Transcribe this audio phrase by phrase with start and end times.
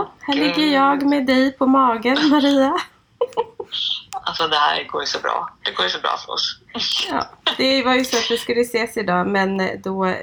[0.00, 2.78] Ja, här ligger jag med dig på magen Maria.
[4.22, 5.50] Alltså det här går ju så bra.
[5.64, 6.60] Det går ju så bra för oss.
[7.10, 10.14] Ja, det var ju så att vi skulle ses idag men då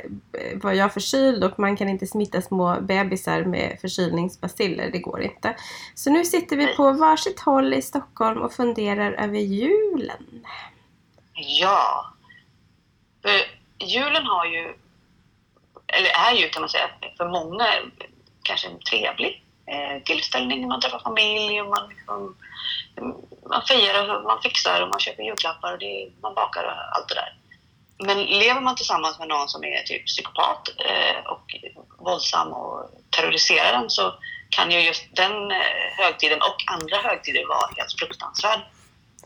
[0.53, 4.91] var jag förkyld och man kan inte smitta små bebisar med förkylningsbaciller.
[4.91, 5.55] Det går inte.
[5.95, 10.45] Så nu sitter vi på varsitt håll i Stockholm och funderar över julen.
[11.33, 12.13] Ja.
[13.21, 13.41] För
[13.79, 14.75] julen har ju,
[15.87, 17.65] eller är ju kan man säga, för många
[18.43, 20.67] kanske en trevlig eh, tillställning.
[20.67, 22.35] Man träffar familj och man, liksom,
[23.49, 27.07] man firar och man fixar och man köper julklappar och det, man bakar och allt
[27.07, 27.33] det där.
[27.99, 31.55] Men lever man tillsammans med någon som är typ psykopat eh, och
[31.97, 34.13] våldsam och terroriserar en så
[34.49, 38.59] kan ju just den eh, högtiden och andra högtider vara helt fruktansvärd.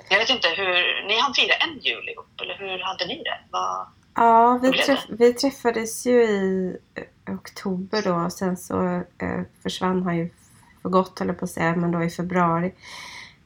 [0.10, 3.40] Jag vet inte hur, ni hann fira en jul ihop eller hur hade ni det?
[3.50, 7.04] Vad, Ja, vi, träff, vi träffades ju i eh,
[7.34, 10.30] oktober då och sen så eh, försvann han ju
[10.82, 12.74] för gott höll jag på att säga, men då i februari.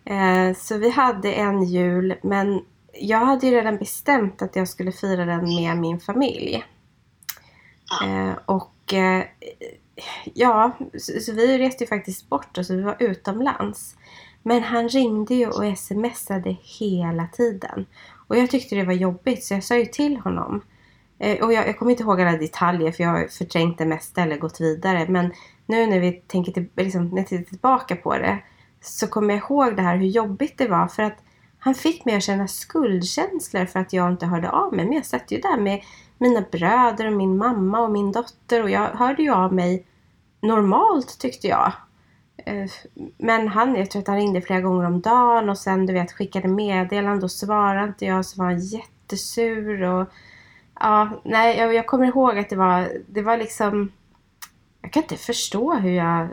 [0.06, 2.62] Eh, så vi hade en jul men
[2.94, 6.66] jag hade ju redan bestämt att jag skulle fira den med min familj.
[8.04, 8.94] Eh, och
[10.34, 13.96] ja, så, så, vi reste ju faktiskt bort, alltså vi var utomlands.
[14.44, 17.86] Men han ringde ju och smsade hela tiden.
[18.28, 20.62] Och jag tyckte det var jobbigt så jag sa ju till honom.
[21.20, 24.22] Eh, och jag, jag kommer inte ihåg alla detaljer för jag har förträngt det mesta
[24.22, 25.06] eller gått vidare.
[25.10, 25.32] Men
[25.66, 28.40] nu när vi tänker till, liksom, när jag tittar tillbaka på det
[28.82, 31.18] så kommer jag ihåg det här hur jobbigt det var för att
[31.60, 34.86] han fick mig att känna skuldkänslor för att jag inte hörde av mig.
[34.86, 35.82] Men jag satt ju där med
[36.18, 39.86] mina bröder och min mamma och min dotter och jag hörde ju av mig
[40.42, 41.72] normalt tyckte jag.
[42.38, 42.70] Eh,
[43.18, 46.12] men han, jag tror att han ringde flera gånger om dagen och sen du vet
[46.12, 50.08] skickade meddelande och svarade inte jag så var han jättesur och
[50.80, 53.92] ja, nej jag, jag kommer ihåg att det var, det var liksom
[54.82, 56.30] jag kan inte förstå hur jag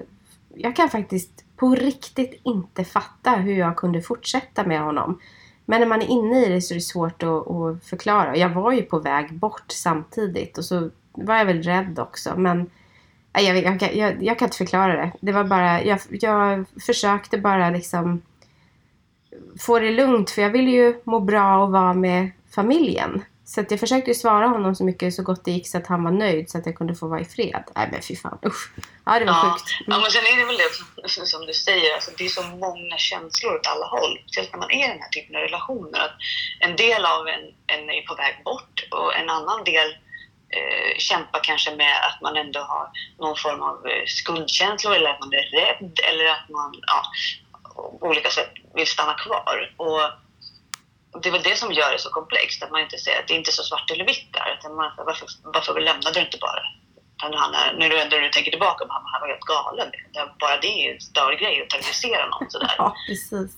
[0.55, 5.21] jag kan faktiskt på riktigt inte fatta hur jag kunde fortsätta med honom.
[5.65, 8.37] Men när man är inne i det så är det svårt att, att förklara.
[8.37, 12.37] Jag var ju på väg bort samtidigt och så var jag väl rädd också.
[12.37, 12.71] Men
[13.33, 15.13] jag, jag, jag, jag kan inte förklara det.
[15.21, 18.23] Det var bara, jag, jag försökte bara liksom
[19.59, 23.23] få det lugnt för jag ville ju må bra och vara med familjen.
[23.55, 26.05] Så att jag försökte svara honom så mycket så gott det gick så att han
[26.05, 27.65] var nöjd så att jag kunde få vara i fred.
[27.77, 28.63] Nej men fy fan usch.
[29.07, 29.43] Ja det var ja.
[29.43, 29.71] sjukt.
[29.81, 29.87] Mm.
[29.93, 30.61] Ja men sen är det väl
[31.03, 34.19] det som du säger, alltså, det är så många känslor åt alla håll.
[34.23, 36.01] Speciellt när man är i den här typen av relationer.
[36.07, 36.17] Att
[36.61, 39.89] en del av en, en är på väg bort och en annan del
[40.57, 42.87] eh, kämpar kanske med att man ändå har
[43.19, 47.01] någon form av eh, skuldkänslor eller att man är rädd eller att man ja,
[48.01, 49.75] på olika sätt vill stanna kvar.
[49.77, 50.03] Och
[51.21, 53.35] det är väl det som gör det så komplext, att man inte ser att det
[53.35, 54.57] är inte så svart eller vitt där.
[54.59, 56.63] Utan man, varför, varför lämnade du inte bara?
[57.17, 59.91] Han är, nu när du tänker tillbaka, han, han var helt galen.
[60.41, 62.75] Bara det är en större grej att terrorisera någon sådär.
[62.79, 63.57] Ja, precis.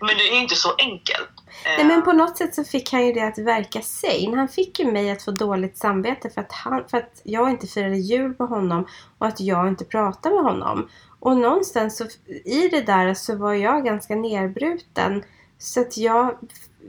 [0.00, 1.30] Men det är ju inte så enkelt.
[1.64, 4.36] Nej, men på något sätt så fick han ju det att verka sane.
[4.36, 7.66] Han fick ju mig att få dåligt samvete för att, han, för att jag inte
[7.66, 8.88] firade jul med honom
[9.18, 10.90] och att jag inte pratade med honom.
[11.20, 12.04] Och någonstans så,
[12.44, 15.24] i det där så var jag ganska nerbruten
[15.58, 16.38] så att jag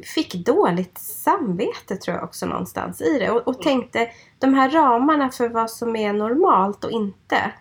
[0.03, 3.31] fick dåligt samvete tror jag också någonstans i det.
[3.31, 7.51] Och, och tänkte de här ramarna för vad som är normalt och inte.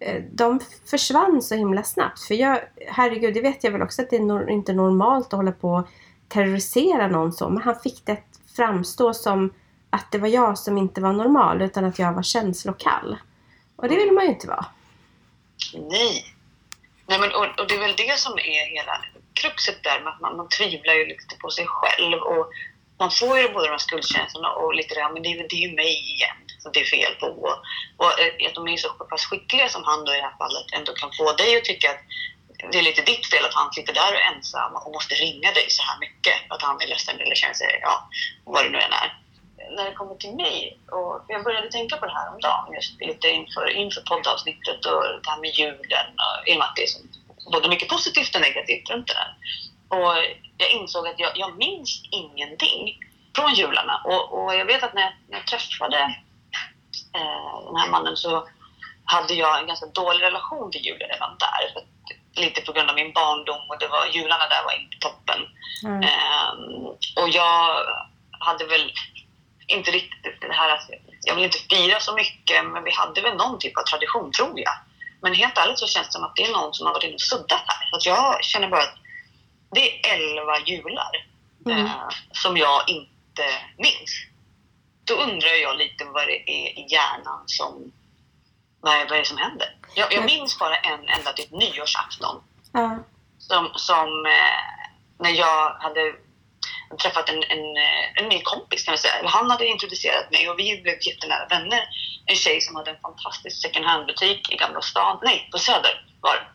[0.00, 0.60] Eh, de
[0.90, 2.22] försvann så himla snabbt.
[2.22, 5.32] För jag, herregud, det vet jag väl också att det är no inte normalt att
[5.32, 5.88] hålla på och
[6.28, 7.48] terrorisera någon så.
[7.48, 9.52] Men han fick det att framstå som
[9.90, 13.16] att det var jag som inte var normal utan att jag var känslokall.
[13.76, 14.66] Och det vill man ju inte vara.
[15.74, 16.34] Nej.
[17.06, 18.92] Nej men, och, och det är väl det som är hela
[19.40, 22.18] kruxet där med att man, man tvivlar ju lite på sig själv.
[22.22, 22.46] Och
[22.98, 25.56] man får ju både de här skuldkänslorna och lite det här, men det, är, det
[25.56, 27.26] är ju mig igen som det är fel på.
[27.26, 27.56] Och,
[27.96, 30.66] och eh, att de är så pass skickliga som han då i det här fallet
[30.72, 32.02] ändå kan få dig att tycka att
[32.72, 35.50] det är lite ditt fel att han sitter där och är ensam och måste ringa
[35.52, 36.36] dig så här mycket.
[36.48, 38.08] Att han är ledsen eller känner sig, ja,
[38.44, 39.08] vad det nu än är.
[39.76, 43.00] När det kommer till mig, och jag började tänka på det här om dagen just
[43.00, 46.82] lite inför, inför poddavsnittet och det här med julen och i och med att det
[46.82, 46.92] är
[47.52, 49.34] både mycket positivt och negativt runt det där.
[49.88, 50.14] Och
[50.56, 52.98] jag insåg att jag, jag minns ingenting
[53.36, 54.02] från jularna.
[54.04, 55.98] Och, och jag vet att när jag, när jag träffade
[57.14, 58.48] eh, den här mannen så
[59.04, 61.84] hade jag en ganska dålig relation till julen redan där.
[62.42, 65.40] Lite på grund av min barndom och det var, jularna där var inte toppen.
[65.84, 66.02] Mm.
[66.02, 66.52] Eh,
[67.22, 67.84] och jag
[68.30, 68.92] hade väl
[69.66, 70.90] inte riktigt det här att
[71.24, 74.60] jag vill inte fira så mycket, men vi hade väl någon typ av tradition tror
[74.60, 74.74] jag.
[75.24, 77.14] Men helt ärligt så känns det som att det är någon som har varit inne
[77.14, 77.88] och suddat här.
[77.90, 78.96] Så att jag känner bara att
[79.70, 81.14] det är elva jular
[81.66, 81.86] mm.
[81.86, 83.46] eh, som jag inte
[83.78, 84.10] minns.
[85.04, 87.92] Då undrar jag lite vad det är i hjärnan som
[88.80, 89.76] vad är, vad är det som händer?
[89.94, 92.42] Jag, jag minns bara en enda typ nyårsafton.
[92.72, 92.98] Ja.
[93.38, 94.88] Som, som eh,
[95.18, 96.14] när jag hade
[96.96, 99.14] träffat en, en, eh, en ny kompis kan man säga.
[99.24, 101.82] Han hade introducerat mig och vi blev jättenära vänner.
[102.26, 105.18] En tjej som hade en fantastisk second hand-butik i Gamla stan.
[105.22, 106.46] Nej, på Söder var det.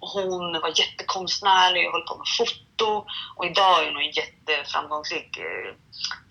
[0.00, 3.06] Och hon var jättekonstnärlig och höll på med foto.
[3.36, 5.74] Och idag är hon en jätteframgångsrik eh,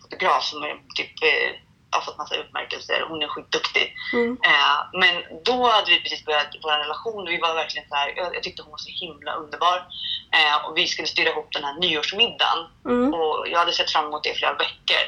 [0.01, 3.05] fotograf som är typ eh, har fått massa utmärkelser.
[3.09, 3.95] Hon är skitduktig.
[4.13, 4.37] Mm.
[4.43, 8.13] Eh, men då hade vi precis börjat vår relation och vi var verkligen så här,
[8.15, 9.77] jag, jag tyckte hon var så himla underbar.
[10.37, 12.59] Eh, och vi skulle styra ihop den här nyårsmiddagen.
[12.85, 13.13] Mm.
[13.13, 15.03] Och jag hade sett fram emot det i flera veckor.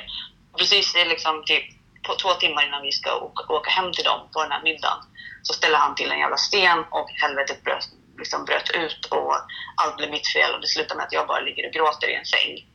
[0.52, 1.66] Och precis liksom typ
[2.08, 5.00] på två timmar innan vi ska åka, åka hem till dem på den här middagen
[5.42, 9.36] så ställer han till en jävla sten och helvetet bröt, liksom bröt ut och
[9.76, 12.16] allt blev mitt fel och det slutar med att jag bara ligger och gråter i
[12.16, 12.68] en säng.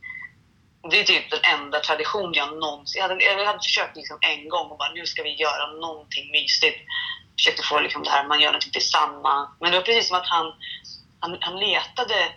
[0.91, 3.01] Det är typ den enda tradition jag någonsin...
[3.01, 6.31] Jag hade, jag hade försökt liksom en gång och bara nu ska vi göra någonting
[6.31, 6.79] mysigt.
[7.39, 9.51] Försökte få liksom det här, man gör någonting tillsammans.
[9.61, 10.53] Men det var precis som att han,
[11.21, 12.33] han, han letade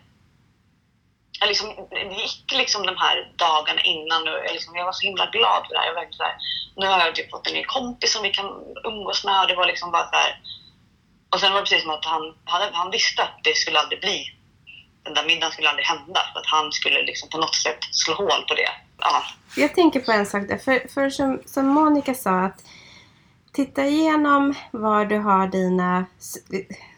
[1.40, 5.06] jag liksom, det gick liksom de här dagarna innan och jag, liksom, jag var så
[5.06, 5.88] himla glad för det här.
[5.88, 6.36] Jag var så här,
[6.76, 8.46] nu har jag typ fått en ny kompis som vi kan
[8.84, 10.42] umgås med och det var liksom bara så här.
[11.34, 14.02] Och sen var det precis som att han, han, han visste att det skulle aldrig
[14.02, 14.39] bli,
[15.04, 16.20] den där middagen skulle aldrig hända.
[16.34, 18.70] För att han skulle liksom på något sätt slå hål på det.
[18.98, 19.24] Ja.
[19.56, 20.58] Jag tänker på en sak där.
[20.58, 22.64] För, för som, som Monica sa att
[23.52, 26.06] titta igenom var du har dina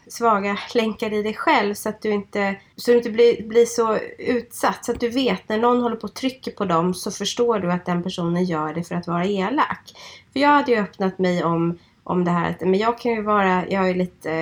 [0.08, 3.98] svaga länkar i dig själv så att du inte, så du inte blir, blir så
[4.18, 4.84] utsatt.
[4.84, 7.72] Så att du vet när någon håller på och trycker på dem så förstår du
[7.72, 9.94] att den personen gör det för att vara elak.
[10.32, 13.22] För jag hade ju öppnat mig om, om det här att men jag kan ju
[13.22, 14.32] vara, jag är lite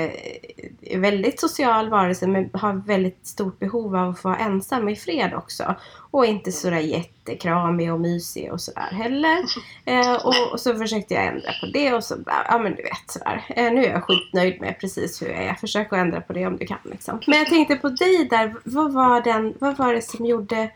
[0.83, 4.97] eh, väldigt social varelse men har väldigt stort behov av att få vara ensam i
[4.97, 5.75] fred också.
[6.11, 9.39] Och inte sådär jättekramig och mysig och sådär heller.
[9.85, 12.83] Eh, och, och så försökte jag ändra på det och så bara, ja men du
[12.83, 13.45] vet sådär.
[13.49, 15.55] Eh, nu är jag skitnöjd med precis hur jag är.
[15.55, 17.21] Försök att ändra på det om du kan liksom.
[17.27, 18.55] Men jag tänkte på dig där.
[18.65, 20.71] Vad var, den, vad var det som gjorde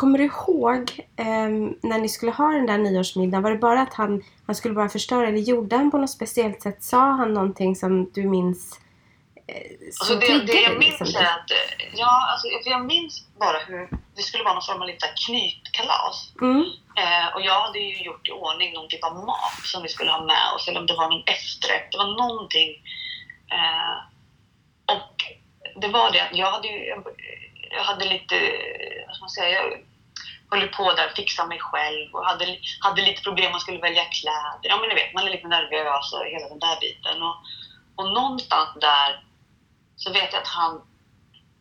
[0.00, 3.42] Kommer du ihåg ehm, när ni skulle ha den där nyårsmiddagen?
[3.42, 6.62] Var det bara att han, han skulle bara förstöra eller gjorde han på något speciellt
[6.62, 6.82] sätt?
[6.82, 8.80] Sa han någonting som du minns
[9.46, 9.54] eh,
[10.00, 13.88] Alltså det, det jag minns liksom är att, eh, ja, alltså, jag minns bara hur
[14.16, 16.32] det skulle vara någon form av lite knytkalas.
[16.40, 16.64] Mm,
[16.96, 20.10] Eh, och jag hade ju gjort i ordning någon typ av mat som vi skulle
[20.10, 21.92] ha med oss, eller om det var någon efterrätt.
[21.92, 22.70] Det var någonting.
[23.56, 23.96] Eh,
[24.94, 25.16] och
[25.80, 27.02] det var det att jag hade ju,
[27.70, 28.34] jag hade lite,
[29.06, 29.89] vad ska man säga, jag
[30.50, 34.58] höll på där, fixa mig själv och hade, hade lite problem man skulle välja kläder.
[34.62, 37.22] Ja men ni vet, man är lite nervös och hela den där biten.
[37.22, 37.36] Och,
[37.96, 39.24] och någonstans där
[39.96, 40.82] så vet jag att han,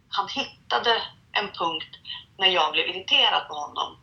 [0.10, 1.02] han hittade
[1.32, 1.96] en punkt
[2.38, 3.98] när jag blev irriterad på honom.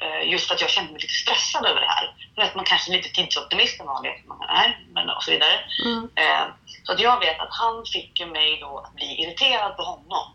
[0.00, 2.14] Eh, Just för att jag kände mig lite stressad över det här.
[2.34, 5.60] För att man kanske är lite tidsoptimist än vanligt, man är, men och så vidare.
[5.84, 6.44] mm, Eh,
[6.84, 10.34] Så att jag vet att han fick mig då att bli irriterad på honom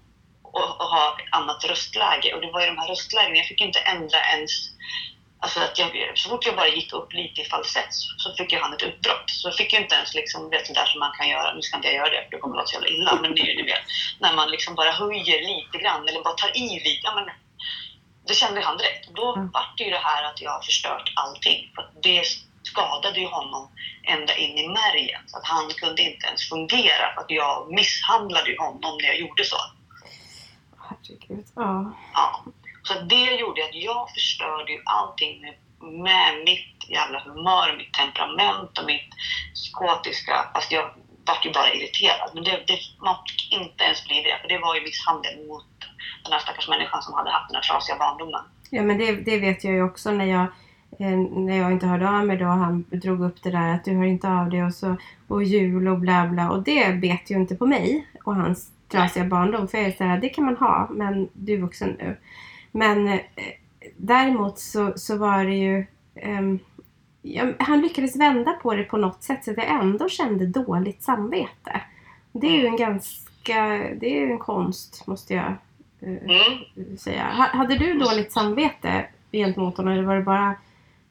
[0.53, 2.33] och, och ha ett annat röstläge.
[2.33, 4.51] Och det var ju de här röstlägena, jag fick inte ändra ens...
[5.43, 8.59] Alltså att jag, så fort jag bara gick upp lite i falsett så- fick ju
[8.59, 9.23] han ett utbrott.
[9.27, 11.61] Så jag fick ju inte ens liksom, vet det där som man kan göra, nu
[11.61, 13.41] ska inte jag göra det för det kommer att låta så jävla illa, men det
[13.41, 13.81] är ju ni vet,
[14.19, 16.99] när man liksom bara höjer lite grann eller bara tar i lite.
[17.03, 17.25] Ja, men,
[18.27, 19.09] det kände han direkt.
[19.15, 19.51] Då Mm.
[19.51, 21.71] vart det ju det här att jag har förstört allting.
[21.75, 22.23] För det
[22.63, 23.71] skadade ju honom
[24.03, 25.21] ända in i märgen.
[25.27, 29.19] Så att han kunde inte ens fungera för att jag misshandlade ju honom när jag
[29.19, 29.57] gjorde så.
[31.09, 31.45] Herregud.
[31.55, 31.91] Ja.
[32.13, 32.43] Ja.
[32.83, 38.77] Så det gjorde att jag förstörde ju allting med, med mitt jävla humör, mitt temperament
[38.79, 39.09] och mitt
[39.53, 40.35] psykotiska.
[40.53, 40.85] Alltså jag
[41.25, 42.29] vart ju bara irriterad.
[42.33, 44.35] Men det, det, man fick inte ens bli det.
[44.41, 45.65] För det var ju misshandel mot
[46.23, 48.43] den här stackars människan som hade haft den här trasiga barndomen.
[48.69, 50.45] Ja men det, det vet jag ju också när jag
[50.99, 53.97] eh, när jag inte hörde av mig då han drog upp det där att du
[53.97, 54.95] hör inte av dig och så
[55.27, 59.25] och jul och bla bla och det bet ju inte på mig och hans trasiga
[59.25, 62.17] barndom för jag är så här, det kan man ha men du är vuxen nu.
[62.71, 63.19] Men eh,
[63.97, 66.59] däremot så, så var det ju ehm,
[67.21, 71.03] ja, han lyckades vända på det på något sätt så att jag ändå kände dåligt
[71.03, 71.81] samvete.
[72.31, 73.63] Det är ju en ganska,
[73.99, 75.55] det är ju en konst måste jag eh,
[76.23, 76.97] Mm.
[76.97, 77.23] säga.
[77.31, 80.55] Ha- Hade du dåligt samvete gentemot honom eller var det bara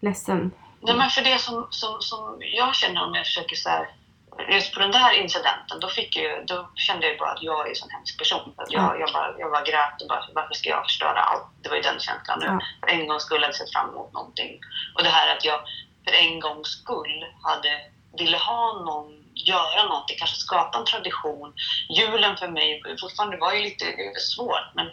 [0.00, 0.50] ledsen?
[0.80, 3.86] Nej, men för det som, som, som jag känner om jag försöker så här,
[4.48, 7.68] just på den där incidenten, då, fick jag, då kände jag bara att jag är
[7.68, 8.54] en sån hemsk person.
[8.56, 11.46] Att jag, jag, bara, jag bara grät och bara, varför ska jag förstöra allt?
[11.62, 12.38] Det var ju den känslan.
[12.38, 12.46] Nu.
[12.46, 12.60] Ja.
[12.80, 14.60] För en gångs skull hade jag sett fram emot någonting.
[14.94, 15.60] Och det här att jag
[16.04, 17.80] för en gångs skull hade,
[18.18, 21.54] ville ha någon, göra någonting, kanske skapa en tradition.
[21.98, 23.84] Julen för mig fortfarande var ju lite
[24.20, 24.86] svårt, men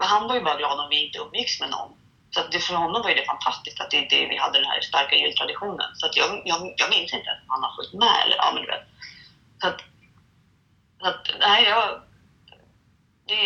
[0.00, 2.03] han var ju bara glad om vi inte umgicks med någon.
[2.34, 5.16] Så det, för honom var det fantastiskt att det, det, vi hade den här starka
[5.16, 5.88] jultraditionen.
[5.94, 8.16] Så att jag, jag, jag minns inte att han har följt med.
[8.24, 8.86] Eller, ja, men du vet.
[9.60, 9.80] Så att,
[11.00, 12.00] så att nej, jag,
[13.26, 13.42] det,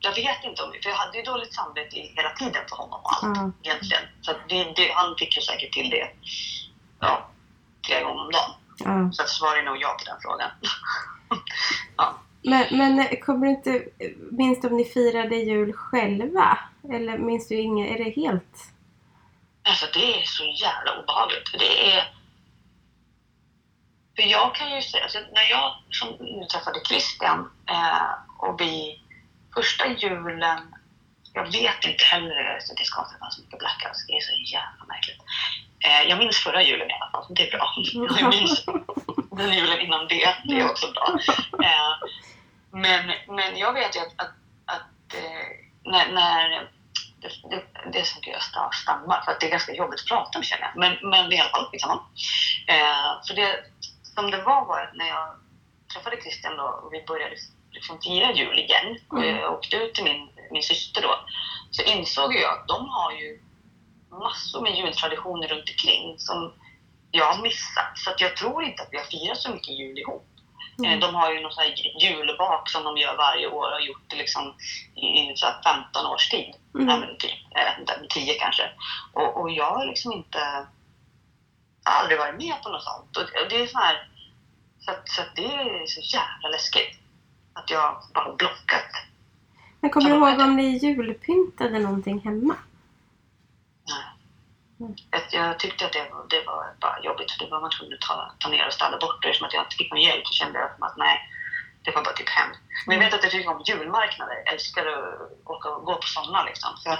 [0.00, 0.72] jag vet inte om...
[0.82, 3.52] För jag hade ju dåligt samvete hela tiden för honom och allt Ja.
[3.62, 4.02] egentligen.
[4.22, 6.10] Så det, det, han fick ju säkert till det
[7.00, 7.28] ja,
[7.86, 8.50] flera gånger om dagen.
[8.84, 9.12] Ja.
[9.12, 10.50] Så att svaret är nog ja på den frågan.
[11.96, 12.18] ja.
[12.42, 13.84] Men, men kommer du inte...
[14.30, 16.58] Minns du om ni firade jul själva?
[16.92, 18.00] Eller minns du inget?
[18.00, 18.72] Är det helt...
[19.62, 21.48] Alltså det är så jävla obehagligt.
[21.48, 22.14] För det är...
[24.16, 26.08] För jag kan ju säga, alltså, när jag som
[26.52, 29.02] träffade Christian eh, och vi
[29.54, 30.60] första julen,
[31.32, 34.52] jag vet inte heller, det så konstigt att ha så mycket blackouts, det är så
[34.54, 35.22] jävla märkligt.
[35.84, 37.74] Eh, jag minns förra julen i alla fall, det är bra.
[38.20, 38.64] Jag minns
[39.40, 41.18] den julen innan det, det är också bra.
[41.64, 42.08] Eh,
[42.72, 44.34] men, men jag vet ju att, att,
[44.66, 45.46] att eh,
[45.84, 46.48] när, när
[47.20, 50.06] det, det, det är som jag sta- stammar, för att det är ganska jobbigt att
[50.08, 50.76] prata om känner jag.
[50.76, 52.00] Men, men i alla fall, skitsamma.
[52.66, 53.64] Eh, för det
[54.02, 55.28] som det var var att när jag
[55.94, 57.34] träffade Christian då och vi började
[57.70, 59.36] liksom fira jul igen och Mm.
[59.36, 61.20] jag åkte ut till min, min syster då
[61.70, 63.40] så insåg jag att de har ju
[64.10, 66.52] massor med jultraditioner runt omkring som
[67.10, 67.92] jag har missat.
[67.98, 70.26] Så jag tror inte att vi har firat så mycket jul ihop.
[70.26, 70.30] Eh,
[70.88, 71.00] Mm.
[71.00, 74.12] De har ju någon sån här julbak som de gör varje år och har gjort
[74.12, 74.54] liksom
[74.96, 76.54] i, så här 15 års tid.
[76.74, 76.86] Mm.
[76.86, 78.62] Men typ, jag vet inte, 10 kanske.
[79.12, 80.38] Och, och jag har liksom inte
[81.84, 83.16] jag har aldrig varit med på något sånt.
[83.16, 84.08] Och det- är så här,
[84.80, 86.98] så, att, så att det är så jävla läskigt.
[87.52, 88.90] Att jag bara blockat.
[89.80, 92.54] Men kommer du ihåg om ni julpyntade någonting hemma?
[94.80, 94.94] Mm.
[95.30, 98.08] Jag tyckte att det var, det var bara jobbigt för det var man tvungen att
[98.08, 99.22] ta, ta ner och städa bort.
[99.22, 101.16] Det som att jag inte fick någon hjälp så kände jag att nej,
[101.82, 102.60] det var bara typ hemskt.
[102.86, 104.34] Men jag vet att jag tycker om julmarknader.
[104.44, 106.70] Jag älskar att åka och gå på sådana liksom.
[106.76, 106.98] Så jag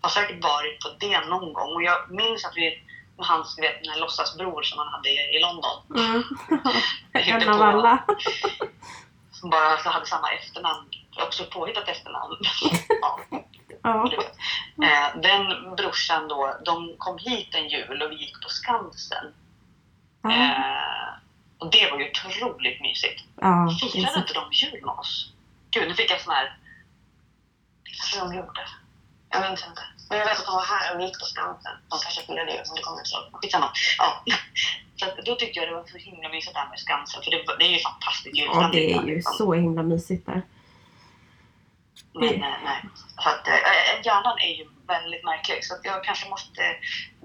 [0.00, 1.74] har säkert varit på det någon gång.
[1.74, 2.82] Och jag minns att vi
[3.16, 5.76] med hans vet, den här låtsasbror som han hade i, i London.
[5.96, 6.22] Mm.
[7.42, 8.04] en av alla.
[9.32, 10.88] Som bara så hade samma efternamn.
[11.22, 12.36] Också påhittat efternamn.
[12.88, 13.20] ja,
[13.86, 14.10] Ja.
[14.10, 14.36] vet.
[14.82, 19.34] Eh, den brorsan då, de kom hit en jul och vi gick på Skansen.
[20.22, 20.30] Ja.
[20.30, 21.08] Eh,
[21.58, 23.22] och det var ju otroligt mysigt.
[23.40, 23.78] ja.
[23.92, 25.32] Firade inte de jul med oss?
[25.70, 26.58] Gud, nu fick jag sån här...
[27.84, 28.62] Det kanske de gjorde.
[29.30, 29.82] Jag minns inte.
[30.08, 31.72] Men jag vet att de var här och vi gick på Skansen.
[31.88, 33.24] De kanske firade jul, men det kommer inte ihåg.
[33.42, 33.70] Skitsamma.
[33.98, 34.24] Ja.
[34.96, 37.22] Så då tyckte jag det var så himla mysigt det här med Skansen.
[37.22, 40.42] För det, det är ju fantastiskt Ja, det är där, ju så himla mysigt där.
[42.14, 42.84] Men eh, nej.
[43.22, 43.54] Så att, eh,
[44.04, 45.64] hjärnan är ju väldigt märklig.
[45.64, 46.62] Så att jag kanske måste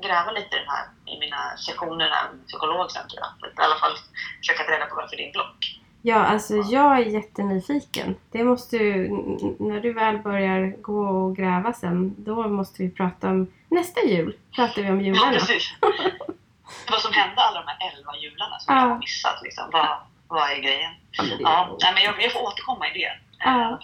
[0.03, 0.85] gräva lite i den här
[1.15, 3.29] i mina sessioner med psykolog sen tror jag.
[3.39, 3.95] För att I alla fall
[4.39, 5.77] försöka ta reda på varför det är block.
[6.03, 8.15] Ja, alltså jag är jättenyfiken.
[8.31, 12.89] Det måste ju, n- när du väl börjar gå och gräva sen, då måste vi
[12.91, 14.37] prata om nästa jul.
[14.55, 15.31] Pratar vi om Ja, jularna.
[15.31, 15.73] precis.
[16.91, 18.81] Vad som hände alla de här elva jularna som Ja.
[18.81, 19.39] jag har missat.
[19.43, 19.69] Liksom.
[19.71, 19.97] Vad,
[20.27, 20.91] vad är grejen?
[21.11, 23.11] Ja, Ja, nej, men jag, jag får återkomma i det.
[23.43, 23.79] Ja.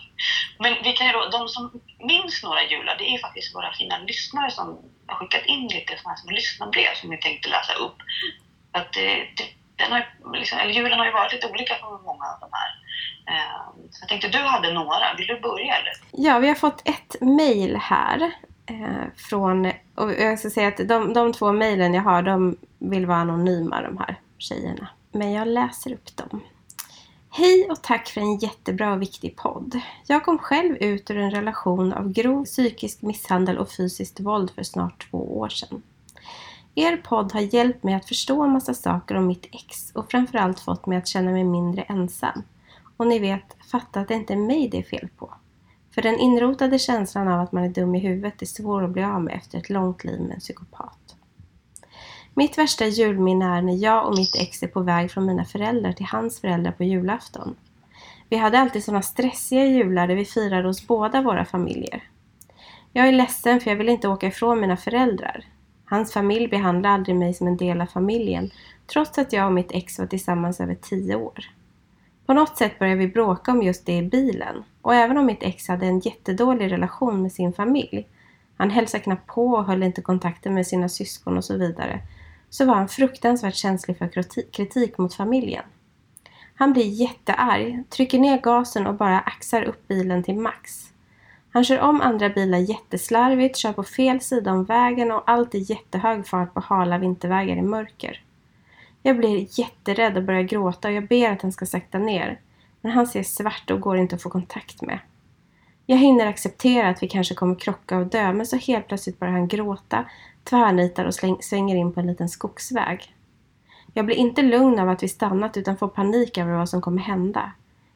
[0.59, 3.97] Men vi kan ju då, de som minns några jular, det är faktiskt våra fina
[3.97, 7.97] lyssnare som har skickat in lite sådana här små lyssnarbrev som vi tänkte läsa upp.
[8.71, 9.45] Att det, det,
[9.75, 12.69] den har, liksom, eller julen har ju varit lite olika för många av de här.
[13.31, 13.61] Eh,
[13.91, 15.93] så jag tänkte du hade några, vill du börja eller?
[16.11, 18.31] Ja, vi har fått ett mejl här.
[18.69, 23.05] Eh, från, och jag ska säga att de, de två mejlen jag har, de vill
[23.05, 24.87] vara anonyma de här tjejerna.
[25.11, 26.43] Men jag läser upp dem.
[27.29, 29.79] Hej och tack för en jättebra och viktig podd.
[30.07, 34.63] Jag kom själv ut ur en relation av grov psykisk misshandel och fysiskt våld för
[34.63, 35.81] snart två år sedan.
[36.75, 40.59] Er podd har hjälpt mig att förstå en massa saker om mitt ex och framförallt
[40.59, 42.43] fått mig att känna mig mindre ensam.
[42.97, 45.33] Och ni vet, fatta att det inte är mig det är fel på.
[45.91, 49.03] För den inrotade känslan av att man är dum i huvudet är svår att bli
[49.03, 51.15] av med efter ett långt liv med en psykopat.
[52.39, 55.91] Mitt värsta julminne är när jag och mitt ex är på väg från mina föräldrar
[55.91, 57.55] till hans föräldrar på julafton.
[58.29, 62.03] Vi hade alltid sådana stressiga jular där vi firade hos båda våra familjer.
[62.93, 65.45] Jag är ledsen för jag vill inte åka ifrån mina föräldrar.
[65.85, 68.51] Hans familj behandlade aldrig mig som en del av familjen
[68.87, 71.45] trots att jag och mitt ex var tillsammans över tio år.
[72.25, 75.43] På något sätt började vi bråka om just det i bilen och även om mitt
[75.43, 78.07] ex hade en jättedålig relation med sin familj,
[78.57, 82.01] han hälsade knappt på och höll inte kontakten med sina syskon och så vidare,
[82.49, 85.63] så var han fruktansvärt känslig för kritik mot familjen.
[86.55, 90.91] Han blir jättearg, trycker ner gasen och bara axar upp bilen till max.
[91.51, 95.59] Han kör om andra bilar jätteslarvigt, kör på fel sida om vägen och allt i
[95.59, 98.21] jättehög fart på hala vintervägar i mörker.
[99.03, 102.39] Jag blir jätterädd och börjar gråta och jag ber att han ska sakta ner.
[102.81, 104.99] Men han ser svart och går inte att få kontakt med.
[105.85, 109.33] Jag hinner acceptera att vi kanske kommer krocka och dö men så helt plötsligt börjar
[109.33, 110.05] han gråta,
[110.49, 113.15] tvärnitar och släng, svänger in på en liten skogsväg.
[113.93, 117.01] Jag blir inte lugn av att vi stannat utan får panik över vad som kommer
[117.01, 117.51] hända.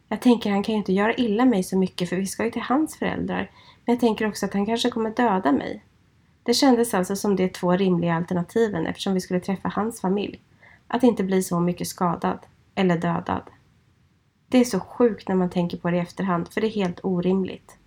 [0.07, 2.51] Jag tänker han kan ju inte göra illa mig så mycket för vi ska ju
[2.51, 3.51] till hans föräldrar.
[3.85, 5.83] Men jag tänker också att han kanske kommer döda mig.
[6.43, 10.41] Det kändes alltså som de två rimliga alternativen eftersom vi skulle träffa hans familj.
[10.87, 12.39] Att inte bli så mycket skadad.
[12.75, 13.43] Eller dödad.
[14.47, 16.99] Det är så sjukt när man tänker på det i efterhand för det är helt
[17.03, 17.77] orimligt.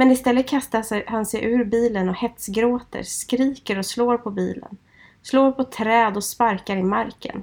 [0.00, 4.76] Men istället kastar han sig ur bilen och hetsgråter, skriker och slår på bilen.
[5.22, 7.42] Slår på träd och sparkar i marken.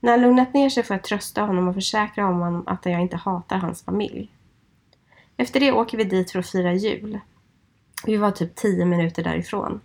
[0.00, 3.16] När han lugnat ner sig får jag trösta honom och försäkra honom att jag inte
[3.16, 4.30] hatar hans familj.
[5.36, 7.20] Efter det åker vi dit för att fira jul.
[8.06, 9.80] Vi var typ tio minuter därifrån.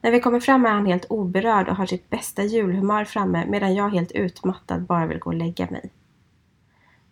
[0.00, 3.74] När vi kommer fram är han helt oberörd och har sitt bästa julhumör framme medan
[3.74, 5.90] jag helt utmattad bara vill gå och lägga mig.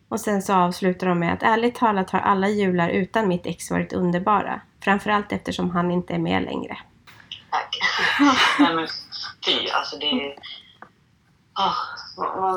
[0.08, 3.70] Och sen så avslutar de med att ärligt talat har alla jular utan mitt ex
[3.70, 4.60] varit underbara.
[4.80, 6.78] Framförallt eftersom han inte är med längre.
[7.50, 7.78] Tack.
[8.58, 8.88] Nej men
[9.46, 10.36] fy, alltså det är...
[11.58, 11.76] Oh,
[12.40, 12.54] man,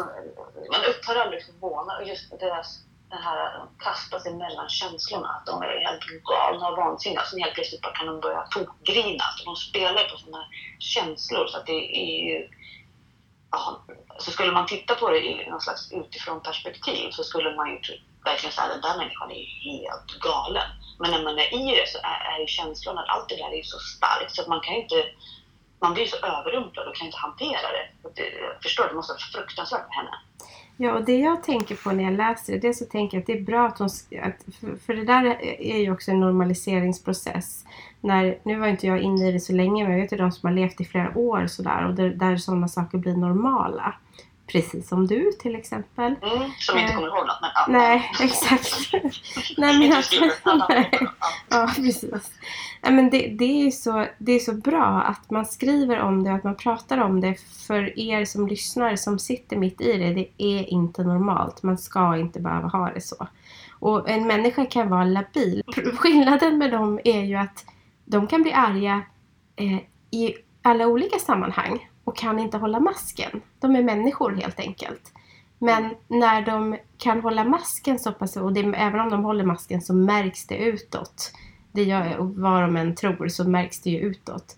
[0.71, 1.97] man upphör aldrig förvåna.
[1.97, 2.61] Och just det där,
[3.09, 5.27] det här att kasta sig mellan känslorna.
[5.27, 7.23] Att de är helt galna och vansinniga.
[7.23, 9.23] Sen helt plötsligt bara kan de börja tokgrina.
[9.45, 10.45] De spelar på sådana
[10.79, 12.49] känslor så att det är ju...
[13.51, 13.77] Oh,
[14.19, 17.77] så skulle man titta på det i någon slags utifrån perspektiv så skulle man ju
[17.79, 20.69] typ verkligen säga att den där människan är helt galen.
[20.99, 23.53] Men när man är i det så är, är ju känslan att allt det där
[23.59, 25.03] är så starkt så att man kan ju inte
[25.79, 27.85] man blir så överrumplad och kan inte hantera det.
[28.13, 30.11] Jag förstår, det måste vara fruktansvärt för henne.
[30.77, 33.27] Ja, och det jag tänker på när jag läser det, det så tänker jag att
[33.27, 33.89] det är bra att hon...
[34.21, 35.25] Att, för, för det där
[35.59, 37.65] är ju också en normaliseringsprocess.
[38.01, 40.31] När, nu var inte jag inne i det så länge, men jag vet ju de
[40.31, 43.95] som har levt i flera år sådär och där, där sådana saker blir normala.
[44.47, 46.15] Precis som du till exempel.
[46.21, 47.41] Mm, som inte kommer ihåg något.
[47.41, 47.65] Men, ja.
[47.69, 48.93] Nej, exakt.
[49.57, 50.15] nej, men alltså,
[50.69, 50.91] nej.
[51.49, 52.31] Ja, precis.
[52.81, 56.29] Nej, men det, det, är så, det är så bra att man skriver om det
[56.29, 57.35] och att man pratar om det
[57.67, 60.13] för er som lyssnar som sitter mitt i det.
[60.13, 61.63] Det är inte normalt.
[61.63, 63.27] Man ska inte behöva ha det så.
[63.79, 65.63] Och en människa kan vara labil.
[65.97, 67.65] Skillnaden med dem är ju att
[68.07, 69.03] de kan bli arga
[69.55, 69.79] eh,
[70.11, 73.41] i alla olika sammanhang och kan inte hålla masken.
[73.59, 75.13] De är människor helt enkelt.
[75.59, 79.81] Men när de kan hålla masken så pass, och det, även om de håller masken
[79.81, 81.31] så märks det utåt.
[81.71, 84.55] Det gör vad de än tror så märks det ju utåt.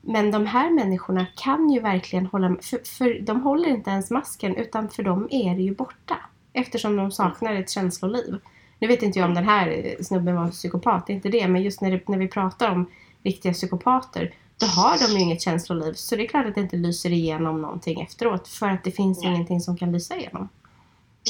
[0.00, 4.56] Men de här människorna kan ju verkligen hålla, för, för de håller inte ens masken
[4.56, 6.16] utan för dem är det ju borta.
[6.52, 8.38] Eftersom de saknar ett känsloliv.
[8.82, 11.48] Nu vet inte jag om den här snubben var psykopat, det är inte det.
[11.48, 12.90] Men just när, det, när vi pratar om
[13.24, 15.92] riktiga psykopater då har de ju inget känsloliv.
[15.92, 18.48] Så det är klart att det inte lyser igenom någonting efteråt.
[18.48, 19.28] För att det finns Nej.
[19.30, 20.48] ingenting som kan lysa igenom.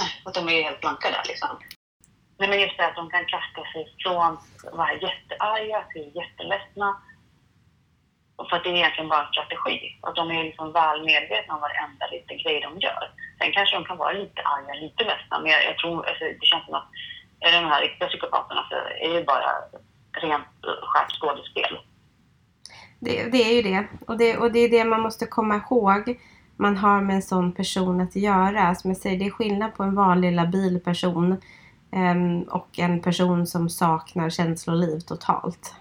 [0.00, 1.48] Nej, och de är ju helt blanka där liksom.
[2.38, 6.88] Nej, men just det att de kan kasta sig från att vara jättearga till jätteledsna.
[8.36, 9.78] Och för att det är egentligen bara en strategi.
[10.04, 13.04] Och de är liksom väl medvetna om varenda liten grej de gör.
[13.38, 15.34] Sen kanske de kan vara lite arga, lite ledsna.
[15.40, 16.88] Men jag, jag tror, alltså, det känns som att
[17.50, 18.76] de här riktiga psykopaterna så
[19.06, 19.50] är ju bara
[20.12, 20.46] rent
[20.82, 21.78] skärt skådespel.
[22.98, 23.86] Det, det, är ju det.
[24.06, 24.36] Och, det.
[24.36, 26.20] och det är det man måste komma ihåg.
[26.56, 28.74] Man har med en sån person att göra.
[28.74, 31.42] Som jag säger, det är skillnad på en vanlig labil person
[31.92, 35.74] um, och en person som saknar känsloliv totalt.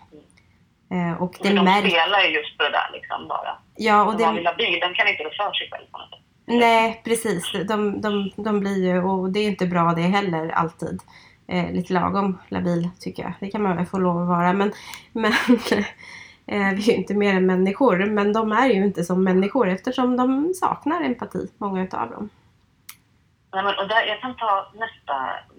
[0.94, 3.58] Uh, och det de spelar ju just på det där liksom bara.
[3.76, 6.20] Ja, och en vanlig labil, den kan inte rå för sig själv på något sätt.
[6.46, 7.52] Nej, precis.
[7.68, 11.02] De, de, de blir ju, och det är inte bra det heller alltid.
[11.52, 13.34] Eh, lite lagom labil tycker jag.
[13.40, 14.54] Det kan man väl få lov att vara.
[14.54, 14.72] Men,
[15.12, 15.34] men
[16.48, 19.70] Eh, vi är ju inte mer än människor, men de är ju inte som människor
[19.70, 22.30] eftersom de saknar empati, många utav dem.
[23.52, 25.16] Ja, men, och där, jag kan ta nästa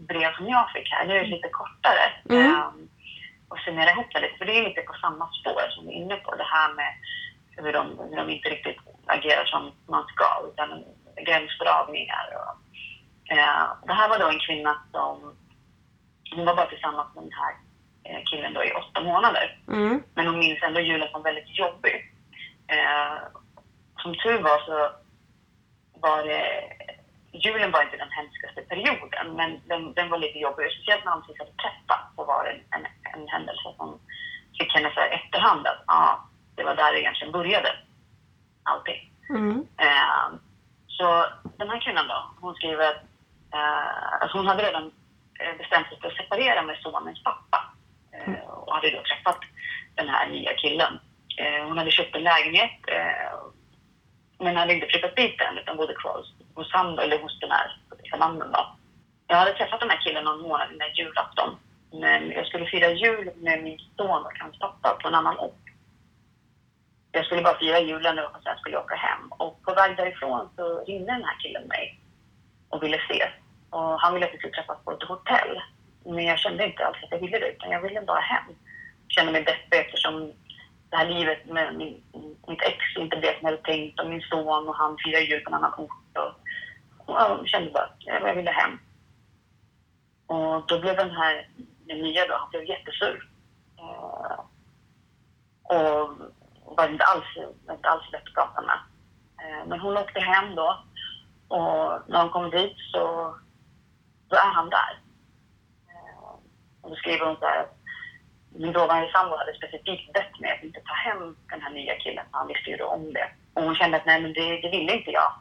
[0.09, 1.07] brev som jag fick här.
[1.07, 2.05] Det är lite kortare.
[2.31, 2.53] Mm.
[2.53, 2.89] Um,
[3.49, 6.03] och summera ihop det lite, för det är lite på samma spår som vi är
[6.03, 6.35] inne på.
[6.35, 6.93] Det här med
[7.57, 10.69] hur de, hur de inte riktigt agerar som man ska, utan
[11.27, 12.27] gränsdragningar.
[12.41, 12.55] Och,
[13.37, 15.37] uh, det här var då en kvinna som
[16.37, 17.55] hon var bara tillsammans med den här
[18.05, 19.59] Eh, killen då i åtta månader.
[19.69, 20.03] Mm.
[20.15, 22.13] Men hon minns ändå julen som väldigt jobbig.
[22.67, 23.17] Eh,
[24.03, 24.91] som tur var så
[26.01, 26.45] var det...
[27.33, 30.73] Julen var inte den hemskaste perioden, men den, den var lite jobbig.
[30.73, 33.99] Speciellt när de precis hade träffat så var det en, en, en händelse som
[34.59, 36.17] fick henne så här efterhand att ah,
[36.57, 37.69] det var där det egentligen började.
[38.63, 39.13] Allting.
[39.29, 39.67] Mm.
[39.79, 40.27] Eh,
[40.87, 43.03] så den här kvinnan då, hon skriver att
[43.55, 44.93] eh, alltså hon hade redan
[45.59, 47.73] bestämt sig för att separera med sonens pappa.
[48.13, 49.41] Eh, och hade då träffat
[49.95, 51.01] den här nya killen.
[51.39, 53.39] Eh, hon hade köpt en lägenhet eh,
[54.39, 56.25] men hade inte flyttat dit än utan bodde kvar
[56.55, 57.71] hos, han, eller hos den här
[58.19, 58.53] mannen.
[58.53, 58.77] Då.
[59.27, 61.57] Jag hade träffat den här killen någon månad innan julafton
[61.93, 65.65] Men jag skulle fira jul med min son och hans pappa på en annan ort.
[67.13, 69.33] Jag skulle bara fira julen och sen skulle jag åka hem.
[69.33, 72.01] Och på väg därifrån så ringde den här killen mig
[72.69, 73.33] och ville ses.
[73.73, 75.63] Och han ville att vi skulle träffas på ett hotell.
[76.05, 78.45] Men jag kände inte alls att jag ville det, utan jag ville bara hem.
[79.07, 80.33] Jag kände mig deppig eftersom
[80.91, 82.03] det här livet med min,
[82.49, 85.41] mitt ex inte blev som jag hade tänkt och min son och han firar jul
[85.41, 86.19] på en annan ort.
[86.19, 86.33] Och,
[87.07, 88.79] och jag kände bara att jag ville hem.
[90.27, 91.49] Och då blev den här
[91.87, 93.29] den nya då, han blev jättesur.
[93.81, 94.41] Uh,
[95.63, 96.19] och
[96.77, 97.25] var inte alls,
[97.71, 98.79] inte alls lätt att prata med.
[99.43, 100.85] Uh, men hon åkte hem då
[101.49, 103.35] och när hon kom dit så
[104.33, 104.93] då är han där.
[105.93, 106.31] Eh,
[106.83, 107.77] och då skriver hon så här att
[108.55, 112.27] min dåvarande sambo hade specifikt bett mig att inte ta hem den här nya killen,
[112.31, 113.29] han visste ju då om det.
[113.55, 115.33] Och hon kände att nej, men det, det ville inte jag.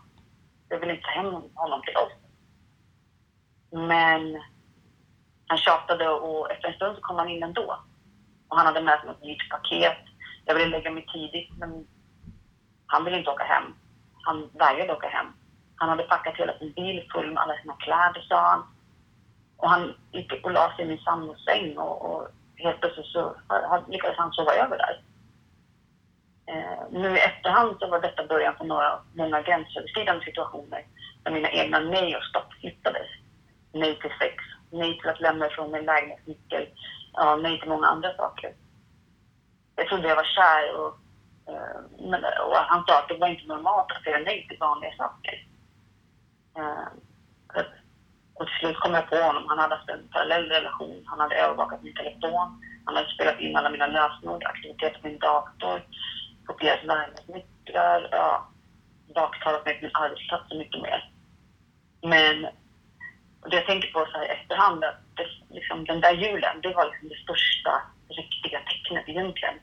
[0.70, 2.14] Jag ville inte ta hem honom till oss.
[3.72, 4.42] Men
[5.48, 7.80] han tjatade och efter en stund så kom han in ändå.
[8.48, 9.98] Och han hade med sig något nytt paket.
[10.46, 11.88] Jag ville lägga mig tidigt, men
[12.86, 13.76] han ville inte åka hem.
[14.22, 15.28] Han vägrade åka hem.
[15.76, 18.64] Han hade packat hela sin bil full med alla sina kläder, sa han.
[19.62, 23.36] Och han gick och la sig i min sambos säng och, och helt plötsligt så
[23.88, 25.02] lyckades han sova över där.
[26.46, 30.86] Eh, nu i efterhand så var detta början på några, många gränsöverskridande situationer
[31.24, 33.08] där mina egna nej och stopp hittades.
[33.74, 34.36] Nej till sex,
[34.72, 36.68] nej till att lämna ifrån mig lägenhetsnyckel,
[37.14, 38.54] ja, nej till många andra saker.
[39.76, 40.98] Jag trodde jag var kär och,
[41.54, 44.92] eh, men, och han sa att det var inte normalt att säga nej till vanliga
[44.98, 45.48] saker.
[46.58, 46.88] Eh,
[48.42, 49.46] och till slut kom jag på honom.
[49.48, 51.04] Han hade haft en parallell relation.
[51.06, 52.48] Han hade övervakat min telefon.
[52.86, 55.82] Han hade spelat in alla mina lösenord, aktiviteter på min dator,
[56.46, 58.48] kopierat larmnycklar, ja,
[59.16, 61.10] baktalat mig på min arbetsplats och mycket mer.
[62.02, 62.42] Men
[63.50, 66.74] det jag tänker på så här i efterhand, att det, liksom, den där julen, det
[66.74, 69.56] var liksom det största riktiga tecknet egentligen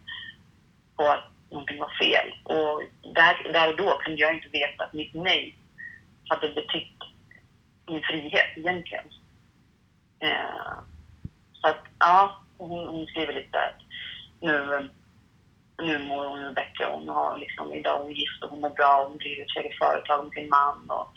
[0.96, 2.28] på att någonting var fel.
[2.42, 2.82] Och
[3.14, 5.58] där, där och då kunde jag inte veta att mitt nej
[6.28, 6.97] hade betytt
[7.88, 9.04] min frihet egentligen.
[10.20, 10.78] Eh,
[11.52, 13.80] så att, ja, hon, hon skriver lite att
[14.40, 14.88] nu,
[15.82, 16.84] nu mår hon bättre.
[16.90, 19.06] Hon har liksom, idag är hon gift och hon mår bra.
[19.08, 20.90] Hon driver ett eget företag med sin man.
[20.90, 21.08] Och,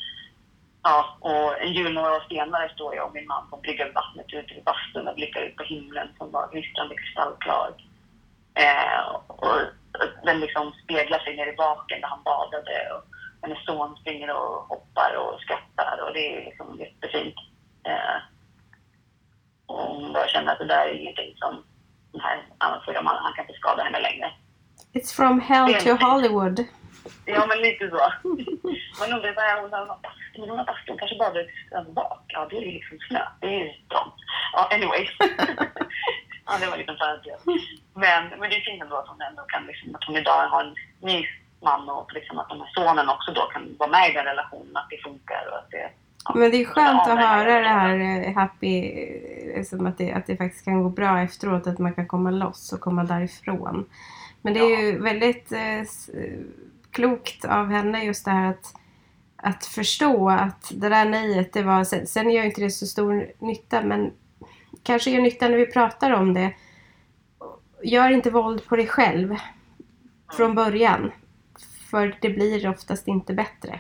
[0.84, 3.94] ja, och en jul några år senare står jag och min man på brygga vid
[3.94, 7.74] vattnet ute vid bastun och blickar ut på himlen som var gnistrande kristallklar.
[8.54, 9.58] Eh, och
[10.24, 12.92] den liksom speglar sig nere i baken där han badade.
[12.94, 13.11] Och,
[13.42, 17.36] hennes son springer och hoppar och skrattar och det är liksom jättefint.
[17.84, 18.18] Eh,
[19.66, 21.64] och hon bara känner att det där är ingenting som
[22.12, 24.32] den här mannen, han kan inte skada henne längre.
[24.94, 26.66] It's from hell to Hollywood.
[27.26, 27.98] Ja, men lite så.
[29.00, 30.50] Man undrar är hon har bastun?
[30.50, 32.24] Hon har bastun, kanske badar över bak.
[32.28, 33.22] Ja, det är ju liksom snö.
[33.42, 34.20] Det är ju strångt.
[34.54, 35.08] Ja, anyway.
[36.46, 37.42] ja, det var lite parentes.
[37.94, 40.64] Men, men det är fint ändå att hon ändå kan liksom, att hon idag har
[40.64, 41.28] en ny
[41.64, 44.78] man och liksom att den här sonen också då kan vara med i den relationen,
[44.78, 45.90] att det funkar och att det
[46.26, 48.82] Ja, men det är skönt att höra det här eh, happy,
[49.56, 52.74] liksom att, det, att det faktiskt kan gå bra efteråt, att man kan komma loss
[52.74, 53.86] och komma därifrån.
[54.42, 54.80] Men det är ja.
[54.80, 55.88] ju väldigt eh,
[56.92, 58.74] klokt av henne just det här att,
[59.36, 63.32] att förstå att det där nejet, det var, sen, sen gör inte det så stor
[63.40, 64.12] nytta men
[64.84, 66.54] kanske gör nytta när vi pratar om det.
[67.84, 69.36] Gör inte våld på dig själv
[70.38, 71.12] från början.
[71.92, 73.80] För det blir oftast inte bättre.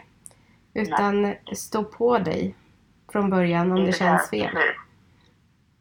[0.74, 1.42] Utan Nej.
[1.56, 2.56] stå på dig
[3.12, 4.56] från början om det, det känns fel.